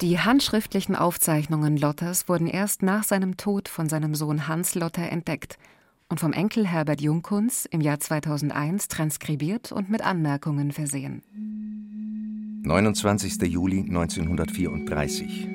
Die 0.00 0.20
handschriftlichen 0.20 0.94
Aufzeichnungen 0.94 1.76
Lotters 1.76 2.28
wurden 2.28 2.46
erst 2.46 2.82
nach 2.82 3.02
seinem 3.02 3.36
Tod 3.36 3.68
von 3.68 3.88
seinem 3.88 4.14
Sohn 4.14 4.46
Hans 4.46 4.76
Lotter 4.76 5.10
entdeckt 5.10 5.58
und 6.08 6.20
vom 6.20 6.32
Enkel 6.32 6.66
Herbert 6.66 7.00
Jungkunz 7.00 7.66
im 7.68 7.80
Jahr 7.80 7.98
2001 7.98 8.86
transkribiert 8.88 9.72
und 9.72 9.90
mit 9.90 10.02
Anmerkungen 10.02 10.70
versehen. 10.70 11.22
29. 12.62 13.42
Juli 13.42 13.80
1934. 13.80 15.48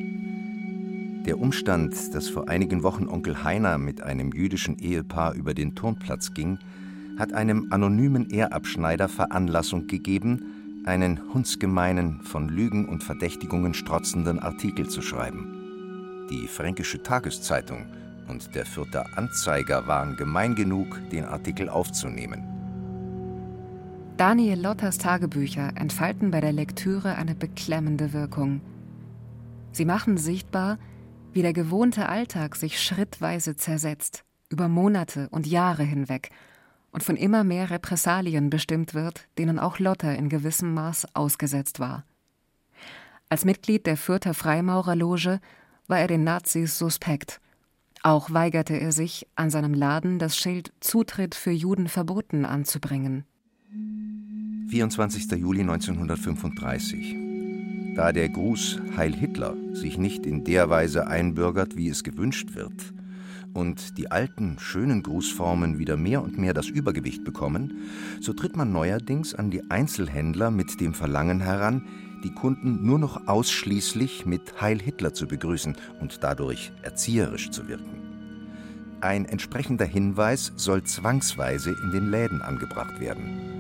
Der 1.26 1.40
Umstand, 1.40 2.14
dass 2.14 2.28
vor 2.28 2.50
einigen 2.50 2.84
Wochen 2.84 3.08
Onkel 3.08 3.46
Heiner 3.46 3.78
mit 3.78 4.04
einem 4.04 4.34
jüdischen 4.34 4.78
Ehepaar 4.78 5.34
über 5.36 5.54
den 5.54 5.74
Turnplatz 5.74 6.34
ging, 6.34 6.60
hat 7.18 7.34
einem 7.34 7.68
anonymen 7.72 8.30
Ehrabschneider 8.30 9.08
Veranlassung 9.08 9.88
gegeben, 9.88 10.82
einen 10.86 11.34
hundsgemeinen, 11.34 12.22
von 12.22 12.50
Lügen 12.50 12.88
und 12.88 13.04
Verdächtigungen 13.04 13.74
strotzenden 13.74 14.40
Artikel 14.40 14.90
zu 14.90 15.02
schreiben. 15.02 16.28
Die 16.30 16.48
Fränkische 16.48 17.02
Tageszeitung 17.04 17.86
und 18.28 18.56
der 18.56 18.66
Fürther 18.66 19.06
Anzeiger 19.16 19.88
waren 19.88 20.16
gemein 20.16 20.56
genug, 20.56 21.00
den 21.12 21.26
Artikel 21.26 21.70
aufzunehmen. 21.70 22.44
Daniel 24.18 24.60
Lotters 24.62 24.98
Tagebücher 24.98 25.72
entfalten 25.76 26.32
bei 26.32 26.40
der 26.40 26.54
Lektüre 26.54 27.16
eine 27.16 27.36
beklemmende 27.36 28.14
Wirkung. 28.14 28.62
Sie 29.72 29.86
machen 29.86 30.18
sichtbar, 30.18 30.78
wie 31.32 31.42
der 31.42 31.54
gewohnte 31.54 32.08
Alltag 32.10 32.56
sich 32.56 32.82
schrittweise 32.82 33.56
zersetzt, 33.56 34.24
über 34.50 34.68
Monate 34.68 35.30
und 35.32 35.48
Jahre 35.48 35.84
hinweg– 35.84 36.30
und 36.94 37.04
von 37.04 37.18
immer 37.18 37.44
mehr 37.44 37.70
Repressalien 37.72 38.50
bestimmt 38.50 38.94
wird, 38.94 39.28
denen 39.38 39.60
auch 39.60 39.80
Lotter 39.80 40.16
in 40.16 40.30
gewissem 40.30 40.74
Maß 40.74 41.16
ausgesetzt 41.16 41.80
war. 41.80 42.06
Als 43.30 43.44
Mitglied 43.46 43.86
der 43.88 43.98
Fürther 43.98 44.34
Freimaurerloge 44.34 45.42
war 45.88 46.00
er 46.00 46.08
den 46.08 46.24
Nazis 46.24 46.78
suspekt. 46.78 47.42
Auch 48.04 48.32
weigerte 48.32 48.80
er 48.80 48.92
sich, 48.92 49.28
an 49.36 49.50
seinem 49.50 49.74
Laden 49.74 50.20
das 50.20 50.38
Schild 50.38 50.72
Zutritt 50.80 51.36
für 51.36 51.52
Juden 51.52 51.88
verboten 51.88 52.46
anzubringen. 52.46 53.26
24. 54.70 55.32
Juli 55.32 55.62
1935. 55.62 57.16
Da 57.96 58.12
der 58.12 58.30
Gruß 58.30 58.82
Heil 58.98 59.16
Hitler 59.16 59.56
sich 59.74 59.98
nicht 59.98 60.26
in 60.26 60.44
der 60.44 60.70
Weise 60.70 61.08
einbürgert, 61.08 61.76
wie 61.76 61.90
es 61.90 62.04
gewünscht 62.04 62.56
wird, 62.56 62.94
und 63.54 63.98
die 63.98 64.12
alten, 64.12 64.58
schönen 64.60 65.04
Grußformen 65.04 65.80
wieder 65.80 65.98
mehr 65.98 66.24
und 66.24 66.38
mehr 66.38 66.54
das 66.54 66.68
Übergewicht 66.68 67.24
bekommen, 67.24 67.90
so 68.20 68.34
tritt 68.34 68.56
man 68.56 68.72
neuerdings 68.72 69.34
an 69.34 69.52
die 69.52 69.70
Einzelhändler 69.70 70.52
mit 70.52 70.80
dem 70.82 70.94
Verlangen 70.94 71.40
heran, 71.40 71.88
die 72.24 72.34
Kunden 72.34 72.86
nur 72.86 73.00
noch 73.00 73.28
ausschließlich 73.28 74.26
mit 74.26 74.62
Heil 74.62 74.80
Hitler 74.82 75.14
zu 75.14 75.28
begrüßen 75.28 75.76
und 76.00 76.24
dadurch 76.24 76.72
erzieherisch 76.82 77.52
zu 77.52 77.68
wirken. 77.68 78.04
Ein 79.02 79.26
entsprechender 79.26 79.86
Hinweis 79.86 80.54
soll 80.56 80.84
zwangsweise 80.84 81.76
in 81.84 81.92
den 81.92 82.10
Läden 82.10 82.42
angebracht 82.42 83.02
werden. 83.02 83.54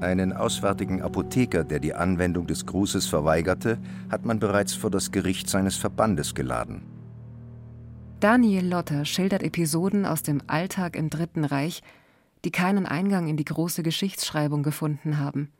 Einen 0.00 0.32
auswärtigen 0.32 1.02
Apotheker, 1.02 1.64
der 1.64 1.80
die 1.80 1.94
Anwendung 1.94 2.46
des 2.46 2.66
Grußes 2.66 3.06
verweigerte, 3.06 3.78
hat 4.10 4.24
man 4.24 4.38
bereits 4.38 4.74
vor 4.74 4.90
das 4.90 5.12
Gericht 5.12 5.48
seines 5.48 5.76
Verbandes 5.76 6.34
geladen. 6.34 6.93
Daniel 8.24 8.66
Lotter 8.66 9.04
schildert 9.04 9.42
Episoden 9.42 10.06
aus 10.06 10.22
dem 10.22 10.40
Alltag 10.46 10.96
im 10.96 11.10
Dritten 11.10 11.44
Reich, 11.44 11.82
die 12.46 12.50
keinen 12.50 12.86
Eingang 12.86 13.28
in 13.28 13.36
die 13.36 13.44
große 13.44 13.82
Geschichtsschreibung 13.82 14.62
gefunden 14.62 15.18
haben. 15.18 15.50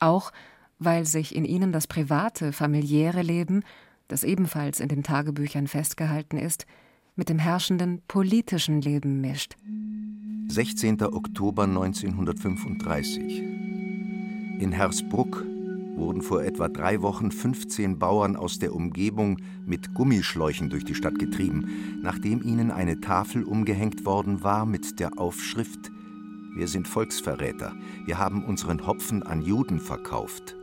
Auch 0.00 0.32
weil 0.80 1.06
sich 1.06 1.36
in 1.36 1.44
ihnen 1.44 1.70
das 1.70 1.86
private, 1.86 2.52
familiäre 2.52 3.22
Leben, 3.22 3.62
das 4.08 4.24
ebenfalls 4.24 4.80
in 4.80 4.88
den 4.88 5.04
Tagebüchern 5.04 5.68
festgehalten 5.68 6.36
ist, 6.36 6.66
mit 7.14 7.28
dem 7.28 7.38
herrschenden 7.38 8.02
politischen 8.08 8.82
Leben 8.82 9.20
mischt. 9.20 9.54
16. 10.48 11.00
Oktober 11.02 11.62
1935. 11.62 13.38
In 14.58 14.72
Hersbruck 14.72 15.46
wurden 16.00 16.22
vor 16.22 16.42
etwa 16.42 16.68
drei 16.68 17.02
Wochen 17.02 17.30
15 17.30 17.98
Bauern 17.98 18.34
aus 18.34 18.58
der 18.58 18.74
Umgebung 18.74 19.36
mit 19.66 19.94
Gummischläuchen 19.94 20.70
durch 20.70 20.84
die 20.84 20.94
Stadt 20.94 21.18
getrieben, 21.18 22.00
nachdem 22.02 22.42
ihnen 22.42 22.70
eine 22.70 23.00
Tafel 23.00 23.44
umgehängt 23.44 24.04
worden 24.04 24.42
war 24.42 24.66
mit 24.66 24.98
der 24.98 25.18
Aufschrift 25.18 25.92
Wir 26.56 26.66
sind 26.66 26.88
Volksverräter, 26.88 27.74
wir 28.06 28.18
haben 28.18 28.44
unseren 28.44 28.86
Hopfen 28.86 29.22
an 29.22 29.42
Juden 29.42 29.78
verkauft. 29.78 30.56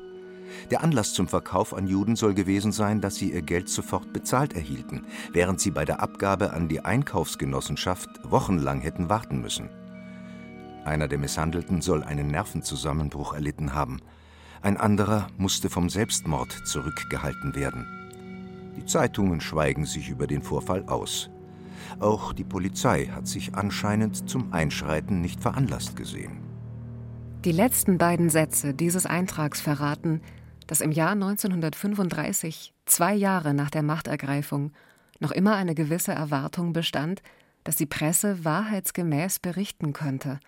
Der 0.71 0.83
Anlass 0.83 1.13
zum 1.13 1.27
Verkauf 1.27 1.73
an 1.73 1.87
Juden 1.87 2.15
soll 2.15 2.33
gewesen 2.33 2.71
sein, 2.71 2.99
dass 2.99 3.15
sie 3.15 3.31
ihr 3.31 3.41
Geld 3.41 3.69
sofort 3.69 4.11
bezahlt 4.13 4.53
erhielten, 4.53 5.03
während 5.33 5.59
sie 5.59 5.71
bei 5.71 5.85
der 5.85 6.01
Abgabe 6.01 6.53
an 6.53 6.67
die 6.67 6.81
Einkaufsgenossenschaft 6.81 8.09
wochenlang 8.23 8.81
hätten 8.81 9.09
warten 9.09 9.41
müssen. 9.41 9.69
Einer 10.85 11.07
der 11.07 11.17
Misshandelten 11.17 11.81
soll 11.81 12.03
einen 12.03 12.27
Nervenzusammenbruch 12.27 13.33
erlitten 13.33 13.73
haben. 13.73 14.01
Ein 14.61 14.77
anderer 14.77 15.27
musste 15.37 15.69
vom 15.69 15.89
Selbstmord 15.89 16.51
zurückgehalten 16.65 17.55
werden. 17.55 17.85
Die 18.75 18.85
Zeitungen 18.85 19.41
schweigen 19.41 19.85
sich 19.85 20.09
über 20.09 20.27
den 20.27 20.41
Vorfall 20.41 20.83
aus. 20.87 21.29
Auch 21.99 22.33
die 22.33 22.43
Polizei 22.43 23.07
hat 23.07 23.27
sich 23.27 23.55
anscheinend 23.55 24.29
zum 24.29 24.53
Einschreiten 24.53 25.21
nicht 25.21 25.41
veranlasst 25.41 25.95
gesehen. 25.95 26.39
Die 27.45 27.51
letzten 27.51 27.97
beiden 27.97 28.29
Sätze 28.29 28.73
dieses 28.73 29.05
Eintrags 29.05 29.61
verraten, 29.61 30.21
dass 30.65 30.81
im 30.81 30.91
Jahr 30.91 31.11
1935, 31.11 32.73
zwei 32.85 33.13
Jahre 33.13 33.53
nach 33.53 33.69
der 33.69 33.83
Machtergreifung, 33.83 34.73
noch 35.19 35.31
immer 35.31 35.55
eine 35.55 35.73
gewisse 35.73 36.11
Erwartung 36.11 36.73
bestand, 36.73 37.21
dass 37.63 37.75
die 37.75 37.85
Presse 37.85 38.43
wahrheitsgemäß 38.43 39.39
berichten 39.39 39.93
könnte 39.93 40.39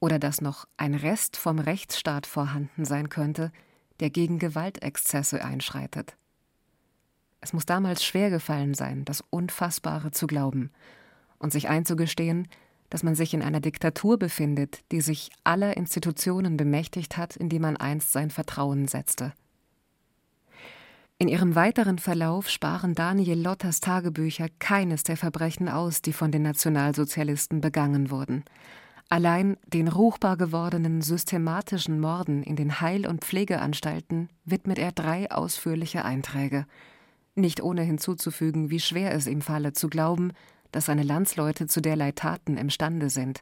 oder 0.00 0.18
dass 0.18 0.40
noch 0.40 0.66
ein 0.76 0.94
Rest 0.94 1.36
vom 1.36 1.58
Rechtsstaat 1.58 2.26
vorhanden 2.26 2.84
sein 2.84 3.08
könnte, 3.08 3.52
der 4.00 4.10
gegen 4.10 4.38
Gewaltexzesse 4.38 5.44
einschreitet. 5.44 6.16
Es 7.40 7.52
muss 7.52 7.66
damals 7.66 8.04
schwer 8.04 8.30
gefallen 8.30 8.74
sein, 8.74 9.04
das 9.04 9.22
Unfassbare 9.30 10.10
zu 10.10 10.26
glauben 10.26 10.70
und 11.38 11.52
sich 11.52 11.68
einzugestehen, 11.68 12.48
dass 12.90 13.02
man 13.02 13.14
sich 13.14 13.34
in 13.34 13.42
einer 13.42 13.60
Diktatur 13.60 14.18
befindet, 14.18 14.80
die 14.92 15.00
sich 15.00 15.30
aller 15.42 15.76
Institutionen 15.76 16.56
bemächtigt 16.56 17.16
hat, 17.16 17.36
in 17.36 17.48
die 17.48 17.58
man 17.58 17.76
einst 17.76 18.12
sein 18.12 18.30
Vertrauen 18.30 18.88
setzte. 18.88 19.32
In 21.18 21.28
ihrem 21.28 21.54
weiteren 21.54 21.98
Verlauf 21.98 22.50
sparen 22.50 22.94
Daniel 22.94 23.40
Lotters 23.40 23.80
Tagebücher 23.80 24.48
keines 24.58 25.04
der 25.04 25.16
Verbrechen 25.16 25.68
aus, 25.68 26.02
die 26.02 26.12
von 26.12 26.30
den 26.30 26.42
Nationalsozialisten 26.42 27.60
begangen 27.60 28.10
wurden. 28.10 28.44
Allein 29.08 29.56
den 29.66 29.88
ruchbar 29.88 30.36
gewordenen 30.36 31.02
systematischen 31.02 32.00
Morden 32.00 32.42
in 32.42 32.56
den 32.56 32.80
Heil- 32.80 33.06
und 33.06 33.24
Pflegeanstalten 33.24 34.28
widmet 34.44 34.78
er 34.78 34.92
drei 34.92 35.30
ausführliche 35.30 36.04
Einträge. 36.04 36.66
Nicht 37.34 37.62
ohne 37.62 37.82
hinzuzufügen, 37.82 38.70
wie 38.70 38.80
schwer 38.80 39.12
es 39.12 39.26
ihm 39.26 39.42
falle 39.42 39.72
zu 39.72 39.88
glauben, 39.88 40.32
dass 40.72 40.86
seine 40.86 41.02
Landsleute 41.02 41.66
zu 41.66 41.80
derlei 41.80 42.12
Taten 42.12 42.56
imstande 42.56 43.10
sind 43.10 43.40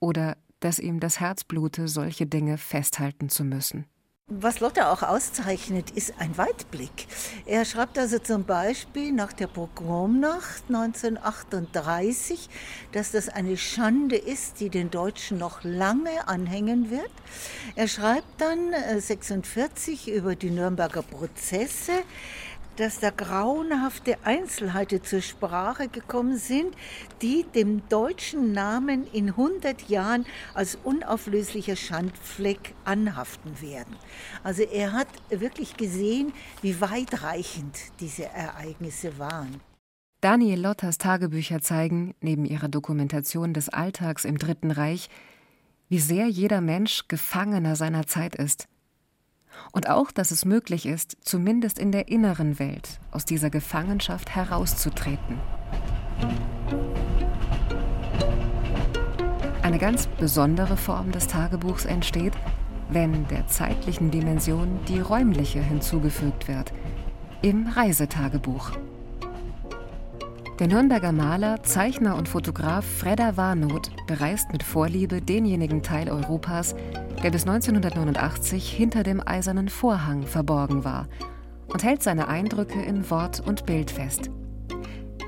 oder 0.00 0.36
dass 0.60 0.78
ihm 0.78 0.98
das 0.98 1.20
Herz 1.20 1.44
blute, 1.44 1.88
solche 1.88 2.26
Dinge 2.26 2.58
festhalten 2.58 3.28
zu 3.28 3.44
müssen. 3.44 3.84
Was 4.30 4.60
Lotte 4.60 4.88
auch 4.88 5.02
auszeichnet, 5.02 5.90
ist 5.90 6.14
ein 6.18 6.38
Weitblick. 6.38 7.08
Er 7.44 7.66
schreibt 7.66 7.98
also 7.98 8.18
zum 8.18 8.44
Beispiel 8.44 9.12
nach 9.12 9.34
der 9.34 9.48
Pogromnacht 9.48 10.62
1938, 10.68 12.48
dass 12.92 13.10
das 13.10 13.28
eine 13.28 13.58
Schande 13.58 14.16
ist, 14.16 14.60
die 14.60 14.70
den 14.70 14.90
Deutschen 14.90 15.36
noch 15.36 15.62
lange 15.62 16.26
anhängen 16.26 16.90
wird. 16.90 17.10
Er 17.76 17.86
schreibt 17.86 18.40
dann 18.40 18.72
1946 18.72 20.08
äh, 20.08 20.12
über 20.12 20.36
die 20.36 20.48
Nürnberger 20.48 21.02
Prozesse 21.02 21.92
dass 22.76 23.00
da 23.00 23.10
grauenhafte 23.10 24.16
Einzelheiten 24.24 25.02
zur 25.02 25.20
Sprache 25.20 25.88
gekommen 25.88 26.36
sind, 26.36 26.74
die 27.22 27.44
dem 27.54 27.88
deutschen 27.88 28.52
Namen 28.52 29.06
in 29.12 29.30
100 29.30 29.88
Jahren 29.88 30.26
als 30.54 30.76
unauflöslicher 30.82 31.76
Schandfleck 31.76 32.74
anhaften 32.84 33.60
werden. 33.60 33.96
Also 34.42 34.62
er 34.62 34.92
hat 34.92 35.08
wirklich 35.30 35.76
gesehen, 35.76 36.32
wie 36.62 36.80
weitreichend 36.80 37.78
diese 38.00 38.24
Ereignisse 38.24 39.18
waren. 39.18 39.60
Daniel 40.20 40.60
Lotters 40.60 40.98
Tagebücher 40.98 41.60
zeigen, 41.60 42.14
neben 42.20 42.46
ihrer 42.46 42.68
Dokumentation 42.68 43.52
des 43.52 43.68
Alltags 43.68 44.24
im 44.24 44.38
Dritten 44.38 44.70
Reich, 44.70 45.10
wie 45.88 45.98
sehr 45.98 46.28
jeder 46.28 46.62
Mensch 46.62 47.08
Gefangener 47.08 47.76
seiner 47.76 48.06
Zeit 48.06 48.34
ist 48.34 48.68
und 49.72 49.88
auch, 49.88 50.10
dass 50.10 50.30
es 50.30 50.44
möglich 50.44 50.86
ist, 50.86 51.16
zumindest 51.22 51.78
in 51.78 51.92
der 51.92 52.08
inneren 52.08 52.58
Welt 52.58 53.00
aus 53.10 53.24
dieser 53.24 53.50
Gefangenschaft 53.50 54.34
herauszutreten. 54.34 55.38
Eine 59.62 59.78
ganz 59.78 60.06
besondere 60.06 60.76
Form 60.76 61.10
des 61.10 61.26
Tagebuchs 61.26 61.84
entsteht, 61.84 62.34
wenn 62.90 63.26
der 63.28 63.46
zeitlichen 63.46 64.10
Dimension 64.10 64.78
die 64.88 65.00
räumliche 65.00 65.62
hinzugefügt 65.62 66.48
wird, 66.48 66.72
im 67.42 67.66
Reisetagebuch. 67.66 68.72
Der 70.60 70.68
Nürnberger 70.68 71.10
Maler, 71.10 71.64
Zeichner 71.64 72.14
und 72.14 72.28
Fotograf 72.28 72.84
Fredda 72.84 73.36
Warnoth 73.36 73.90
bereist 74.06 74.52
mit 74.52 74.62
Vorliebe 74.62 75.20
denjenigen 75.20 75.82
Teil 75.82 76.08
Europas, 76.08 76.76
der 77.24 77.30
bis 77.30 77.46
1989 77.46 78.70
hinter 78.70 79.02
dem 79.02 79.26
eisernen 79.26 79.70
Vorhang 79.70 80.24
verborgen 80.24 80.84
war 80.84 81.08
und 81.68 81.82
hält 81.82 82.02
seine 82.02 82.28
Eindrücke 82.28 82.82
in 82.82 83.08
Wort 83.08 83.40
und 83.40 83.64
Bild 83.64 83.90
fest. 83.90 84.28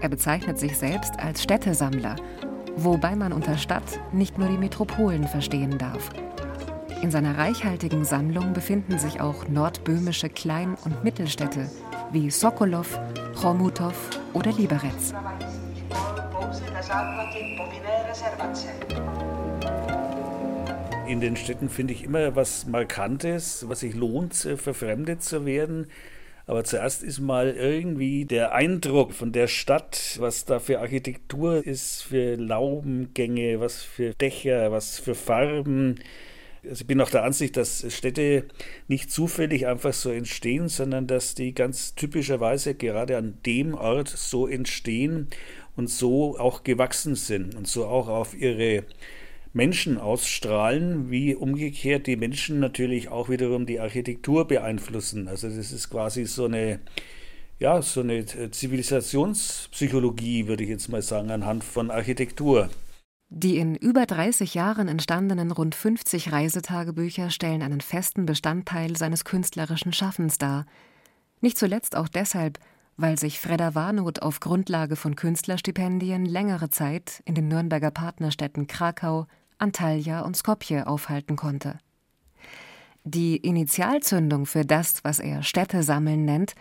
Er 0.03 0.11
bezeichnet 0.11 0.59
sich 0.59 0.77
selbst 0.77 1.19
als 1.19 1.43
Städtesammler, 1.43 2.17
wobei 2.77 3.17
man 3.17 3.33
unter 3.33 3.57
Stadt 3.57 3.99
nicht 4.13 4.37
nur 4.37 4.49
die 4.49 4.59
Metropolen 4.59 5.27
verstehen 5.27 5.79
darf. 5.79 6.11
In 7.01 7.11
seiner 7.11 7.39
reichhaltigen 7.39 8.05
Sammlung 8.05 8.53
befinden 8.53 8.99
sich 8.99 9.23
auch 9.23 9.49
nordböhmische 9.49 10.29
Klein- 10.29 10.77
und 10.85 11.03
Mittelstädte 11.03 11.71
wie 12.13 12.31
Sokolow, 12.31 13.01
Chomutov 13.41 14.11
oder 14.35 14.53
Liberec. 14.53 14.93
In 21.07 21.21
den 21.21 21.37
Städten 21.37 21.69
finde 21.69 21.95
ich 21.95 22.03
immer 22.03 22.35
was 22.35 22.67
Markantes, 22.67 23.69
was 23.69 23.81
sich 23.81 23.95
lohnt, 23.95 24.35
verfremdet 24.35 25.23
zu 25.23 25.47
werden. 25.47 25.87
Aber 26.47 26.65
zuerst 26.65 27.03
ist 27.03 27.21
mal 27.21 27.51
irgendwie 27.51 28.25
der 28.25 28.53
Eindruck 28.53 29.13
von 29.13 29.33
der 29.33 29.47
Stadt, 29.47 30.17
was 30.19 30.45
da 30.45 30.59
für 30.59 30.81
Architektur 30.81 31.65
ist, 31.65 32.03
für 32.03 32.37
Laubengänge, 32.37 33.61
was 33.61 33.83
für 33.83 34.15
Dächer, 34.15 34.73
was 34.73 34.99
für 34.99 35.15
Farben, 35.15 36.01
also 36.69 36.83
ich 36.83 36.87
bin 36.87 37.01
auch 37.01 37.11
der 37.11 37.23
Ansicht, 37.23 37.57
dass 37.57 37.87
Städte 37.93 38.45
nicht 38.89 39.11
zufällig 39.11 39.67
einfach 39.67 39.93
so 39.93 40.11
entstehen, 40.11 40.69
sondern 40.69 41.07
dass 41.07 41.35
die 41.35 41.55
ganz 41.55 41.95
typischerweise 41.95 42.75
gerade 42.75 43.17
an 43.17 43.39
dem 43.47 43.75
Ort 43.75 44.09
so 44.09 44.47
entstehen 44.47 45.29
und 45.77 45.89
so 45.89 46.39
auch 46.39 46.65
gewachsen 46.65 47.15
sind 47.15 47.55
und 47.55 47.69
so 47.69 47.87
auch 47.87 48.09
auf 48.09 48.35
ihre 48.35 48.85
Menschen 49.57 49.99
ausstrahlen, 49.99 51.11
wie 51.11 51.35
umgekehrt 51.35 52.07
die 52.07 52.17
Menschen 52.17 52.61
natürlich 52.61 53.09
auch 53.09 53.31
wiederum 53.31 53.65
die 53.65 53.81
Architektur 53.81 54.47
beeinflussen. 54.47 55.29
Also 55.29 55.49
das 55.49 55.73
ist 55.73 55.89
quasi 55.89 56.27
so 56.27 56.45
eine 56.45 56.81
ja, 57.59 57.81
so 57.81 58.01
eine 58.01 58.27
Zivilisationspsychologie, 58.27 60.47
würde 60.47 60.63
ich 60.63 60.69
jetzt 60.69 60.91
mal 60.91 61.01
sagen, 61.01 61.31
anhand 61.31 61.65
von 61.65 61.91
Architektur. 61.91 62.69
Die 63.31 63.57
in 63.57 63.75
über 63.75 64.05
30 64.05 64.53
Jahren 64.53 64.89
entstandenen 64.89 65.51
rund 65.51 65.75
50 65.75 66.33
Reisetagebücher 66.33 67.31
stellen 67.31 67.63
einen 67.63 67.81
festen 67.81 68.27
Bestandteil 68.27 68.95
seines 68.97 69.25
künstlerischen 69.25 69.95
Schaffens 69.95 70.37
dar. 70.37 70.67
Nicht 71.41 71.57
zuletzt 71.57 71.97
auch 71.97 72.09
deshalb, 72.09 72.59
weil 72.99 73.19
sich 73.19 73.41
Fredda 73.41 73.75
Warnoth 73.75 74.21
auf 74.21 74.41
Grundlage 74.41 74.97
von 74.97 75.17
Künstlerstipendien 75.17 76.27
längere 76.27 76.69
Zeit 76.69 77.23
in 77.25 77.35
den 77.35 77.49
Nürnberger 77.49 77.91
Partnerstädten 77.91 78.67
Krakau, 78.67 79.27
Antalya 79.59 80.21
und 80.23 80.37
Skopje 80.37 80.87
aufhalten 80.87 81.37
konnte. 81.37 81.79
Die 83.05 83.37
Initialzündung 83.37 84.47
für 84.47 84.65
das, 84.65 85.05
was 85.05 85.21
er 85.21 85.43
Städte 85.43 85.83
sammeln 85.83 86.25
nennt, 86.25 86.55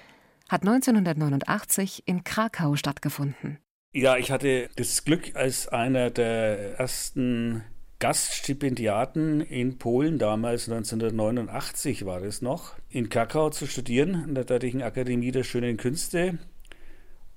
hat 0.48 0.62
1989 0.62 2.04
in 2.06 2.24
Krakau 2.24 2.76
stattgefunden. 2.76 3.58
Ja, 3.94 4.18
ich 4.18 4.30
hatte 4.30 4.70
das 4.76 5.06
Glück, 5.06 5.36
als 5.36 5.68
einer 5.68 6.12
der 6.12 6.78
ersten 6.80 7.64
Gaststipendiaten 8.00 9.42
in 9.42 9.78
Polen, 9.78 10.20
damals 10.20 10.70
1989 10.70 12.06
war 12.06 12.22
es 12.22 12.42
noch, 12.42 12.76
in 12.90 13.10
Krakau 13.10 13.50
zu 13.50 13.66
studieren, 13.68 14.26
in 14.28 14.36
der 14.36 14.44
dortigen 14.44 14.84
Akademie 14.84 15.32
der 15.32 15.44
Schönen 15.44 15.78
Künste. 15.78 16.38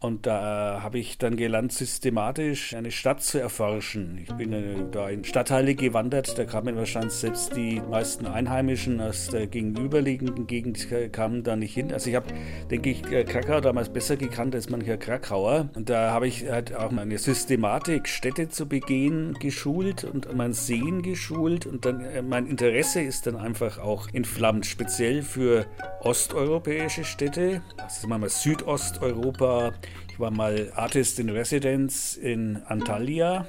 Und 0.00 0.26
da 0.26 0.80
habe 0.80 1.00
ich 1.00 1.18
dann 1.18 1.36
gelernt, 1.36 1.72
systematisch 1.72 2.72
eine 2.74 2.92
Stadt 2.92 3.20
zu 3.20 3.40
erforschen. 3.40 4.18
Ich 4.22 4.32
bin 4.32 4.52
äh, 4.52 4.76
da 4.92 5.08
in 5.08 5.24
Stadtteile 5.24 5.74
gewandert, 5.74 6.38
da 6.38 6.44
kamen 6.44 6.76
wahrscheinlich 6.76 7.14
selbst 7.14 7.56
die 7.56 7.80
meisten 7.80 8.26
Einheimischen 8.26 9.00
aus 9.00 9.26
der 9.26 9.48
gegenüberliegenden 9.48 10.46
Gegend 10.46 10.86
kamen 11.12 11.42
da 11.42 11.56
nicht 11.56 11.74
hin. 11.74 11.92
Also 11.92 12.10
ich 12.10 12.16
habe, 12.16 12.26
denke 12.70 12.90
ich, 12.90 13.10
äh, 13.10 13.24
Krakau 13.24 13.60
damals 13.60 13.88
besser 13.88 14.16
gekannt 14.16 14.54
als 14.54 14.70
mancher 14.70 14.98
Krakauer. 14.98 15.68
Und 15.74 15.90
da 15.90 16.12
habe 16.12 16.28
ich 16.28 16.48
halt 16.48 16.76
auch 16.76 16.92
meine 16.92 17.18
Systematik, 17.18 18.06
Städte 18.06 18.48
zu 18.48 18.68
begehen, 18.68 19.34
geschult 19.40 20.04
und 20.04 20.32
mein 20.32 20.52
Sehen 20.52 21.02
geschult. 21.02 21.66
Und 21.66 21.84
dann 21.84 22.04
äh, 22.04 22.22
mein 22.22 22.46
Interesse 22.46 23.00
ist 23.00 23.26
dann 23.26 23.34
einfach 23.34 23.78
auch 23.78 24.06
entflammt, 24.12 24.64
speziell 24.64 25.22
für 25.22 25.66
osteuropäische 26.02 27.02
Städte, 27.02 27.62
sagen 27.88 28.10
wir 28.10 28.18
mal 28.18 28.28
Südosteuropa, 28.28 29.72
ich 30.10 30.20
war 30.20 30.30
mal 30.30 30.72
Artist 30.74 31.18
in 31.18 31.30
Residence 31.30 32.16
in 32.16 32.62
Antalya 32.66 33.46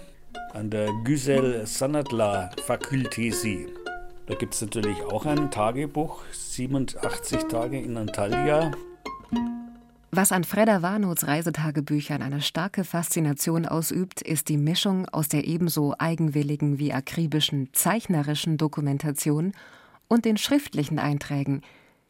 an 0.54 0.70
der 0.70 0.90
Güzel 1.04 1.66
Sanatla 1.66 2.52
Fakultesi. 2.66 3.68
Da 4.28 4.36
gibt 4.36 4.54
es 4.54 4.62
natürlich 4.62 5.02
auch 5.04 5.26
ein 5.26 5.50
Tagebuch, 5.50 6.24
87 6.32 7.44
Tage 7.46 7.80
in 7.80 7.98
Antalya. 7.98 8.72
Was 10.12 10.32
an 10.32 10.44
Fredda 10.44 10.82
Warnoths 10.82 11.28
Reisetagebüchern 11.28 12.22
eine 12.22 12.42
starke 12.42 12.84
Faszination 12.84 13.66
ausübt, 13.66 14.22
ist 14.22 14.50
die 14.50 14.58
Mischung 14.58 15.08
aus 15.10 15.28
der 15.28 15.46
ebenso 15.46 15.94
eigenwilligen 15.98 16.80
wie 16.80 16.94
akribischen 16.94 17.70
zeichnerischen 17.74 18.58
Dokumentation 18.58 19.54
und 20.08 20.26
den 20.26 20.38
schriftlichen 20.38 21.00
Einträgen, 21.00 21.62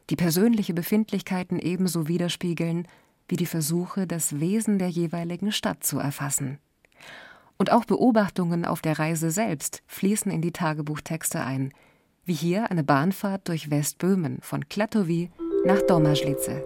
die 0.10 0.16
persönliche 0.16 0.74
Befindlichkeiten 0.74 1.60
ebenso 1.60 2.08
widerspiegeln 2.08 2.88
wie 3.30 3.38
die 3.38 3.46
Versuche, 3.46 4.08
das 4.08 4.40
Wesen 4.40 4.80
der 4.80 4.90
jeweiligen 4.90 5.52
Stadt 5.52 5.84
zu 5.84 6.00
erfassen. 6.00 6.60
Und 7.58 7.72
auch 7.72 7.86
Beobachtungen 7.86 8.66
auf 8.66 8.82
der 8.82 9.00
Reise 9.00 9.32
selbst 9.32 9.84
fließen 9.88 10.32
in 10.32 10.42
die 10.42 10.52
Tagebuchtexte 10.52 11.40
ein, 11.42 11.74
wie 12.26 12.34
hier 12.34 12.72
eine 12.72 12.84
Bahnfahrt 12.84 13.48
durch 13.48 13.70
Westböhmen 13.70 14.40
von 14.42 14.68
Klatovy 14.68 15.30
nach 15.66 15.82
Domažlice. 15.82 16.64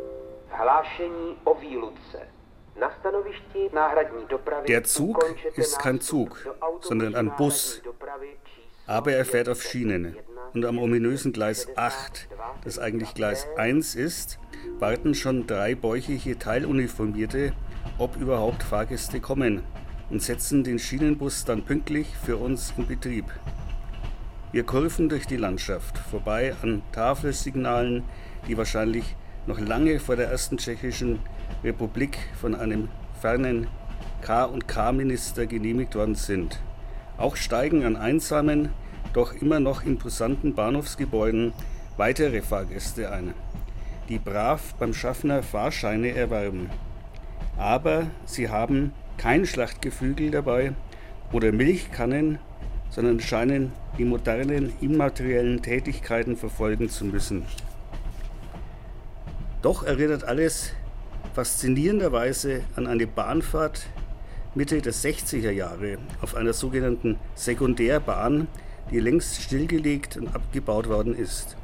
Der 4.68 4.84
Zug 4.84 5.26
ist 5.56 5.80
kein 5.80 6.02
Zug, 6.02 6.56
sondern 6.82 7.16
ein 7.16 7.36
Bus. 7.36 7.82
Aber 8.88 9.14
er 9.14 9.26
fährt 9.26 9.50
auf 9.50 9.62
Schienen. 9.62 10.16
Und 10.54 10.66
am 10.66 10.78
ominösen 10.78 11.34
Gleis 11.34 11.68
8, 11.76 12.28
das 12.64 12.80
eigentlich 12.80 13.14
Gleis 13.14 13.48
1 13.58 13.96
ist, 13.96 14.40
warten 14.80 15.16
schon 15.16 15.48
drei 15.48 15.76
bäuchige 15.76 16.38
Teiluniformierte, 16.38 17.54
ob 17.98 18.16
überhaupt 18.16 18.64
Fahrgäste 18.64 19.20
kommen, 19.20 19.62
und 20.10 20.22
setzen 20.22 20.64
den 20.64 20.80
Schienenbus 20.80 21.46
dann 21.46 21.64
pünktlich 21.64 22.08
für 22.24 22.38
uns 22.38 22.74
in 22.78 22.88
Betrieb. 22.88 23.26
Wir 24.52 24.64
kurven 24.64 25.10
durch 25.10 25.26
die 25.26 25.38
Landschaft, 25.38 25.98
vorbei 25.98 26.54
an 26.62 26.84
Tafelsignalen, 26.92 28.04
die 28.48 28.58
wahrscheinlich 28.58 29.16
noch 29.48 29.60
lange 29.60 30.00
vor 30.00 30.16
der 30.16 30.30
ersten 30.30 30.58
tschechischen 30.58 31.20
Republik 31.64 32.18
von 32.40 32.54
einem 32.54 32.90
fernen 33.20 33.68
K&K-Minister 34.22 35.48
genehmigt 35.48 35.96
worden 35.96 36.16
sind. 36.16 36.62
Auch 37.18 37.36
steigen 37.36 37.84
an 37.84 37.96
einsamen, 37.96 38.70
doch 39.14 39.34
immer 39.34 39.60
noch 39.60 39.84
imposanten 39.84 40.54
Bahnhofsgebäuden 40.54 41.54
weitere 41.98 42.42
Fahrgäste 42.42 43.12
ein, 43.12 43.34
die 44.10 44.20
brav 44.20 44.74
beim 44.76 44.94
Schaffner 44.94 45.44
Fahrscheine 45.44 46.16
erwerben. 46.16 46.70
Aber 47.58 48.08
sie 48.26 48.50
haben 48.50 48.94
kein 49.18 49.46
Schlachtgeflügel 49.46 50.32
dabei 50.32 50.74
oder 51.32 51.52
Milchkannen, 51.52 52.40
sondern 52.90 53.20
scheinen 53.20 53.72
die 53.98 54.06
modernen 54.06 54.74
immateriellen 54.82 55.62
Tätigkeiten 55.62 56.38
verfolgen 56.38 56.90
zu 56.90 57.06
müssen. 57.06 57.44
Doch 59.62 59.84
erinnert 59.84 60.24
alles 60.24 60.74
faszinierenderweise 61.34 62.62
an 62.76 62.86
eine 62.86 63.08
Bahnfahrt 63.08 63.88
Mitte 64.56 64.82
der 64.82 64.94
60er 64.94 65.50
Jahre 65.50 65.98
auf 66.22 66.36
einer 66.36 66.54
sogenannten 66.54 67.18
Sekundärbahn, 67.34 68.48
die 68.92 69.00
längst 69.00 69.42
stillgelegt 69.42 70.18
und 70.18 70.34
abgebaut 70.36 70.88
worden 70.88 71.16
ist. 71.16 71.58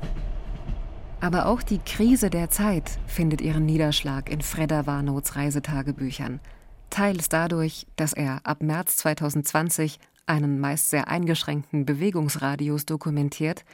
Aber 1.22 1.48
auch 1.48 1.62
die 1.62 1.80
Krise 1.80 2.30
der 2.30 2.50
Zeit 2.50 2.98
findet 3.06 3.42
ihren 3.42 3.66
Niederschlag 3.66 4.30
in 4.30 4.42
Fredda 4.42 4.86
Warnoths 4.86 5.36
Reisetagebüchern. 5.36 6.40
Teils 6.90 7.30
dadurch, 7.30 7.88
dass 7.98 8.14
er 8.14 8.46
ab 8.46 8.64
März 8.64 8.98
2020 8.98 10.00
einen 10.26 10.60
meist 10.60 10.90
sehr 10.90 11.08
eingeschränkten 11.08 11.86
Bewegungsradius 11.86 12.86
dokumentiert, 12.86 13.66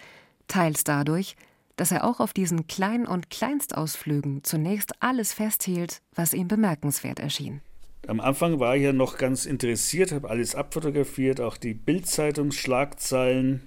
teils 0.48 0.84
dadurch, 0.84 1.36
dass 1.76 1.92
er 1.92 2.04
auch 2.06 2.20
auf 2.20 2.34
diesen 2.34 2.68
Klein- 2.68 3.06
und 3.06 3.30
Kleinstausflügen 3.30 4.44
zunächst 4.44 4.94
alles 5.02 5.34
festhielt, 5.34 6.02
was 6.14 6.34
ihm 6.34 6.48
bemerkenswert 6.48 7.20
erschien. 7.20 7.62
Am 8.08 8.20
Anfang 8.20 8.60
war 8.60 8.76
ich 8.76 8.84
ja 8.84 8.94
noch 8.94 9.18
ganz 9.18 9.48
interessiert, 9.48 10.12
habe 10.12 10.30
alles 10.30 10.54
abfotografiert, 10.54 11.42
auch 11.42 11.58
die 11.58 11.74
Bildzeitungsschlagzeilen. 11.74 13.64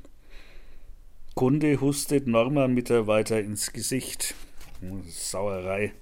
Kunde 1.35 1.81
hustet 1.81 2.29
Norma 2.29 2.69
Mitarbeiter 2.69 3.41
ins 3.41 3.73
Gesicht. 3.73 4.35
Sauerei. 5.09 5.93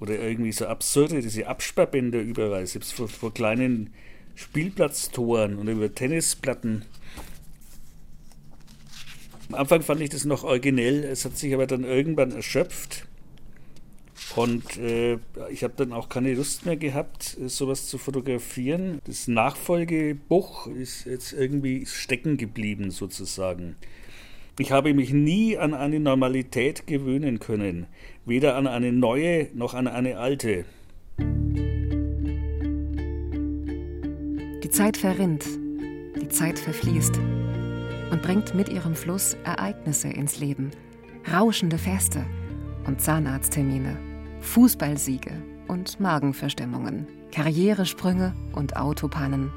Oder 0.00 0.18
irgendwie 0.18 0.50
so 0.50 0.66
absurde, 0.66 1.20
diese 1.20 1.46
Absperrbänder 1.46 2.20
überall, 2.20 2.66
selbst 2.66 2.94
vor, 2.94 3.08
vor 3.08 3.32
kleinen 3.32 3.94
Spielplatztoren 4.34 5.56
und 5.56 5.68
über 5.68 5.94
Tennisplatten. 5.94 6.84
Am 9.48 9.54
Anfang 9.54 9.82
fand 9.82 10.00
ich 10.00 10.10
das 10.10 10.24
noch 10.24 10.42
originell, 10.42 11.04
es 11.04 11.24
hat 11.24 11.38
sich 11.38 11.54
aber 11.54 11.68
dann 11.68 11.84
irgendwann 11.84 12.32
erschöpft. 12.32 13.06
Und 14.34 14.76
äh, 14.76 15.18
ich 15.50 15.62
habe 15.64 15.74
dann 15.76 15.92
auch 15.92 16.08
keine 16.08 16.34
Lust 16.34 16.66
mehr 16.66 16.76
gehabt, 16.76 17.36
sowas 17.46 17.86
zu 17.86 17.98
fotografieren. 17.98 19.00
Das 19.04 19.28
Nachfolgebuch 19.28 20.66
ist 20.66 21.06
jetzt 21.06 21.32
irgendwie 21.32 21.86
stecken 21.86 22.36
geblieben, 22.36 22.90
sozusagen. 22.90 23.76
Ich 24.58 24.72
habe 24.72 24.94
mich 24.94 25.12
nie 25.12 25.58
an 25.58 25.74
eine 25.74 26.00
Normalität 26.00 26.86
gewöhnen 26.86 27.40
können, 27.40 27.86
weder 28.24 28.56
an 28.56 28.66
eine 28.66 28.90
neue 28.90 29.48
noch 29.54 29.74
an 29.74 29.86
eine 29.86 30.18
alte. 30.18 30.64
Die 34.62 34.70
Zeit 34.70 34.96
verrinnt, 34.96 35.44
die 36.20 36.28
Zeit 36.28 36.58
verfließt 36.58 37.18
und 38.10 38.22
bringt 38.22 38.54
mit 38.54 38.70
ihrem 38.70 38.94
Fluss 38.94 39.36
Ereignisse 39.44 40.08
ins 40.08 40.38
Leben, 40.40 40.70
rauschende 41.30 41.78
Feste 41.78 42.24
und 42.86 43.00
Zahnarzttermine, 43.00 43.96
Fußballsiege 44.40 45.32
und 45.68 45.98
Magenverstimmungen, 46.00 47.06
Karrieresprünge 47.32 48.34
und 48.52 48.76
Autopannen. 48.76 49.50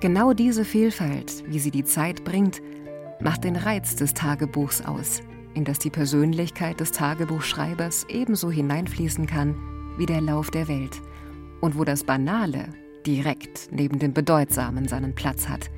Genau 0.00 0.32
diese 0.32 0.64
Vielfalt, 0.64 1.44
wie 1.46 1.58
sie 1.58 1.70
die 1.70 1.84
Zeit 1.84 2.24
bringt, 2.24 2.62
macht 3.20 3.44
den 3.44 3.56
Reiz 3.56 3.96
des 3.96 4.14
Tagebuchs 4.14 4.84
aus, 4.84 5.22
in 5.54 5.64
das 5.64 5.78
die 5.78 5.90
Persönlichkeit 5.90 6.78
des 6.80 6.92
Tagebuchschreibers 6.92 8.06
ebenso 8.08 8.50
hineinfließen 8.50 9.26
kann 9.26 9.56
wie 9.96 10.06
der 10.06 10.20
Lauf 10.20 10.50
der 10.50 10.68
Welt 10.68 11.02
und 11.60 11.76
wo 11.76 11.84
das 11.84 12.04
Banale 12.04 12.68
direkt 13.04 13.68
neben 13.72 13.98
dem 13.98 14.12
Bedeutsamen 14.12 14.86
seinen 14.86 15.14
Platz 15.14 15.48
hat, 15.48 15.70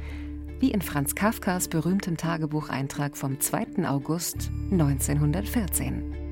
wie 0.58 0.70
in 0.70 0.82
Franz 0.82 1.14
Kafkas 1.14 1.68
berühmtem 1.68 2.18
Tagebucheintrag 2.18 3.16
vom 3.16 3.40
2. 3.40 3.88
August 3.88 4.50
1914. 4.70 6.29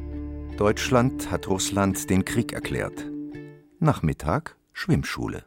Deutschland 0.58 1.30
hat 1.30 1.46
Russland 1.46 2.10
den 2.10 2.24
Krieg 2.24 2.52
erklärt. 2.52 3.06
Nachmittag 3.78 4.56
Schwimmschule. 4.72 5.44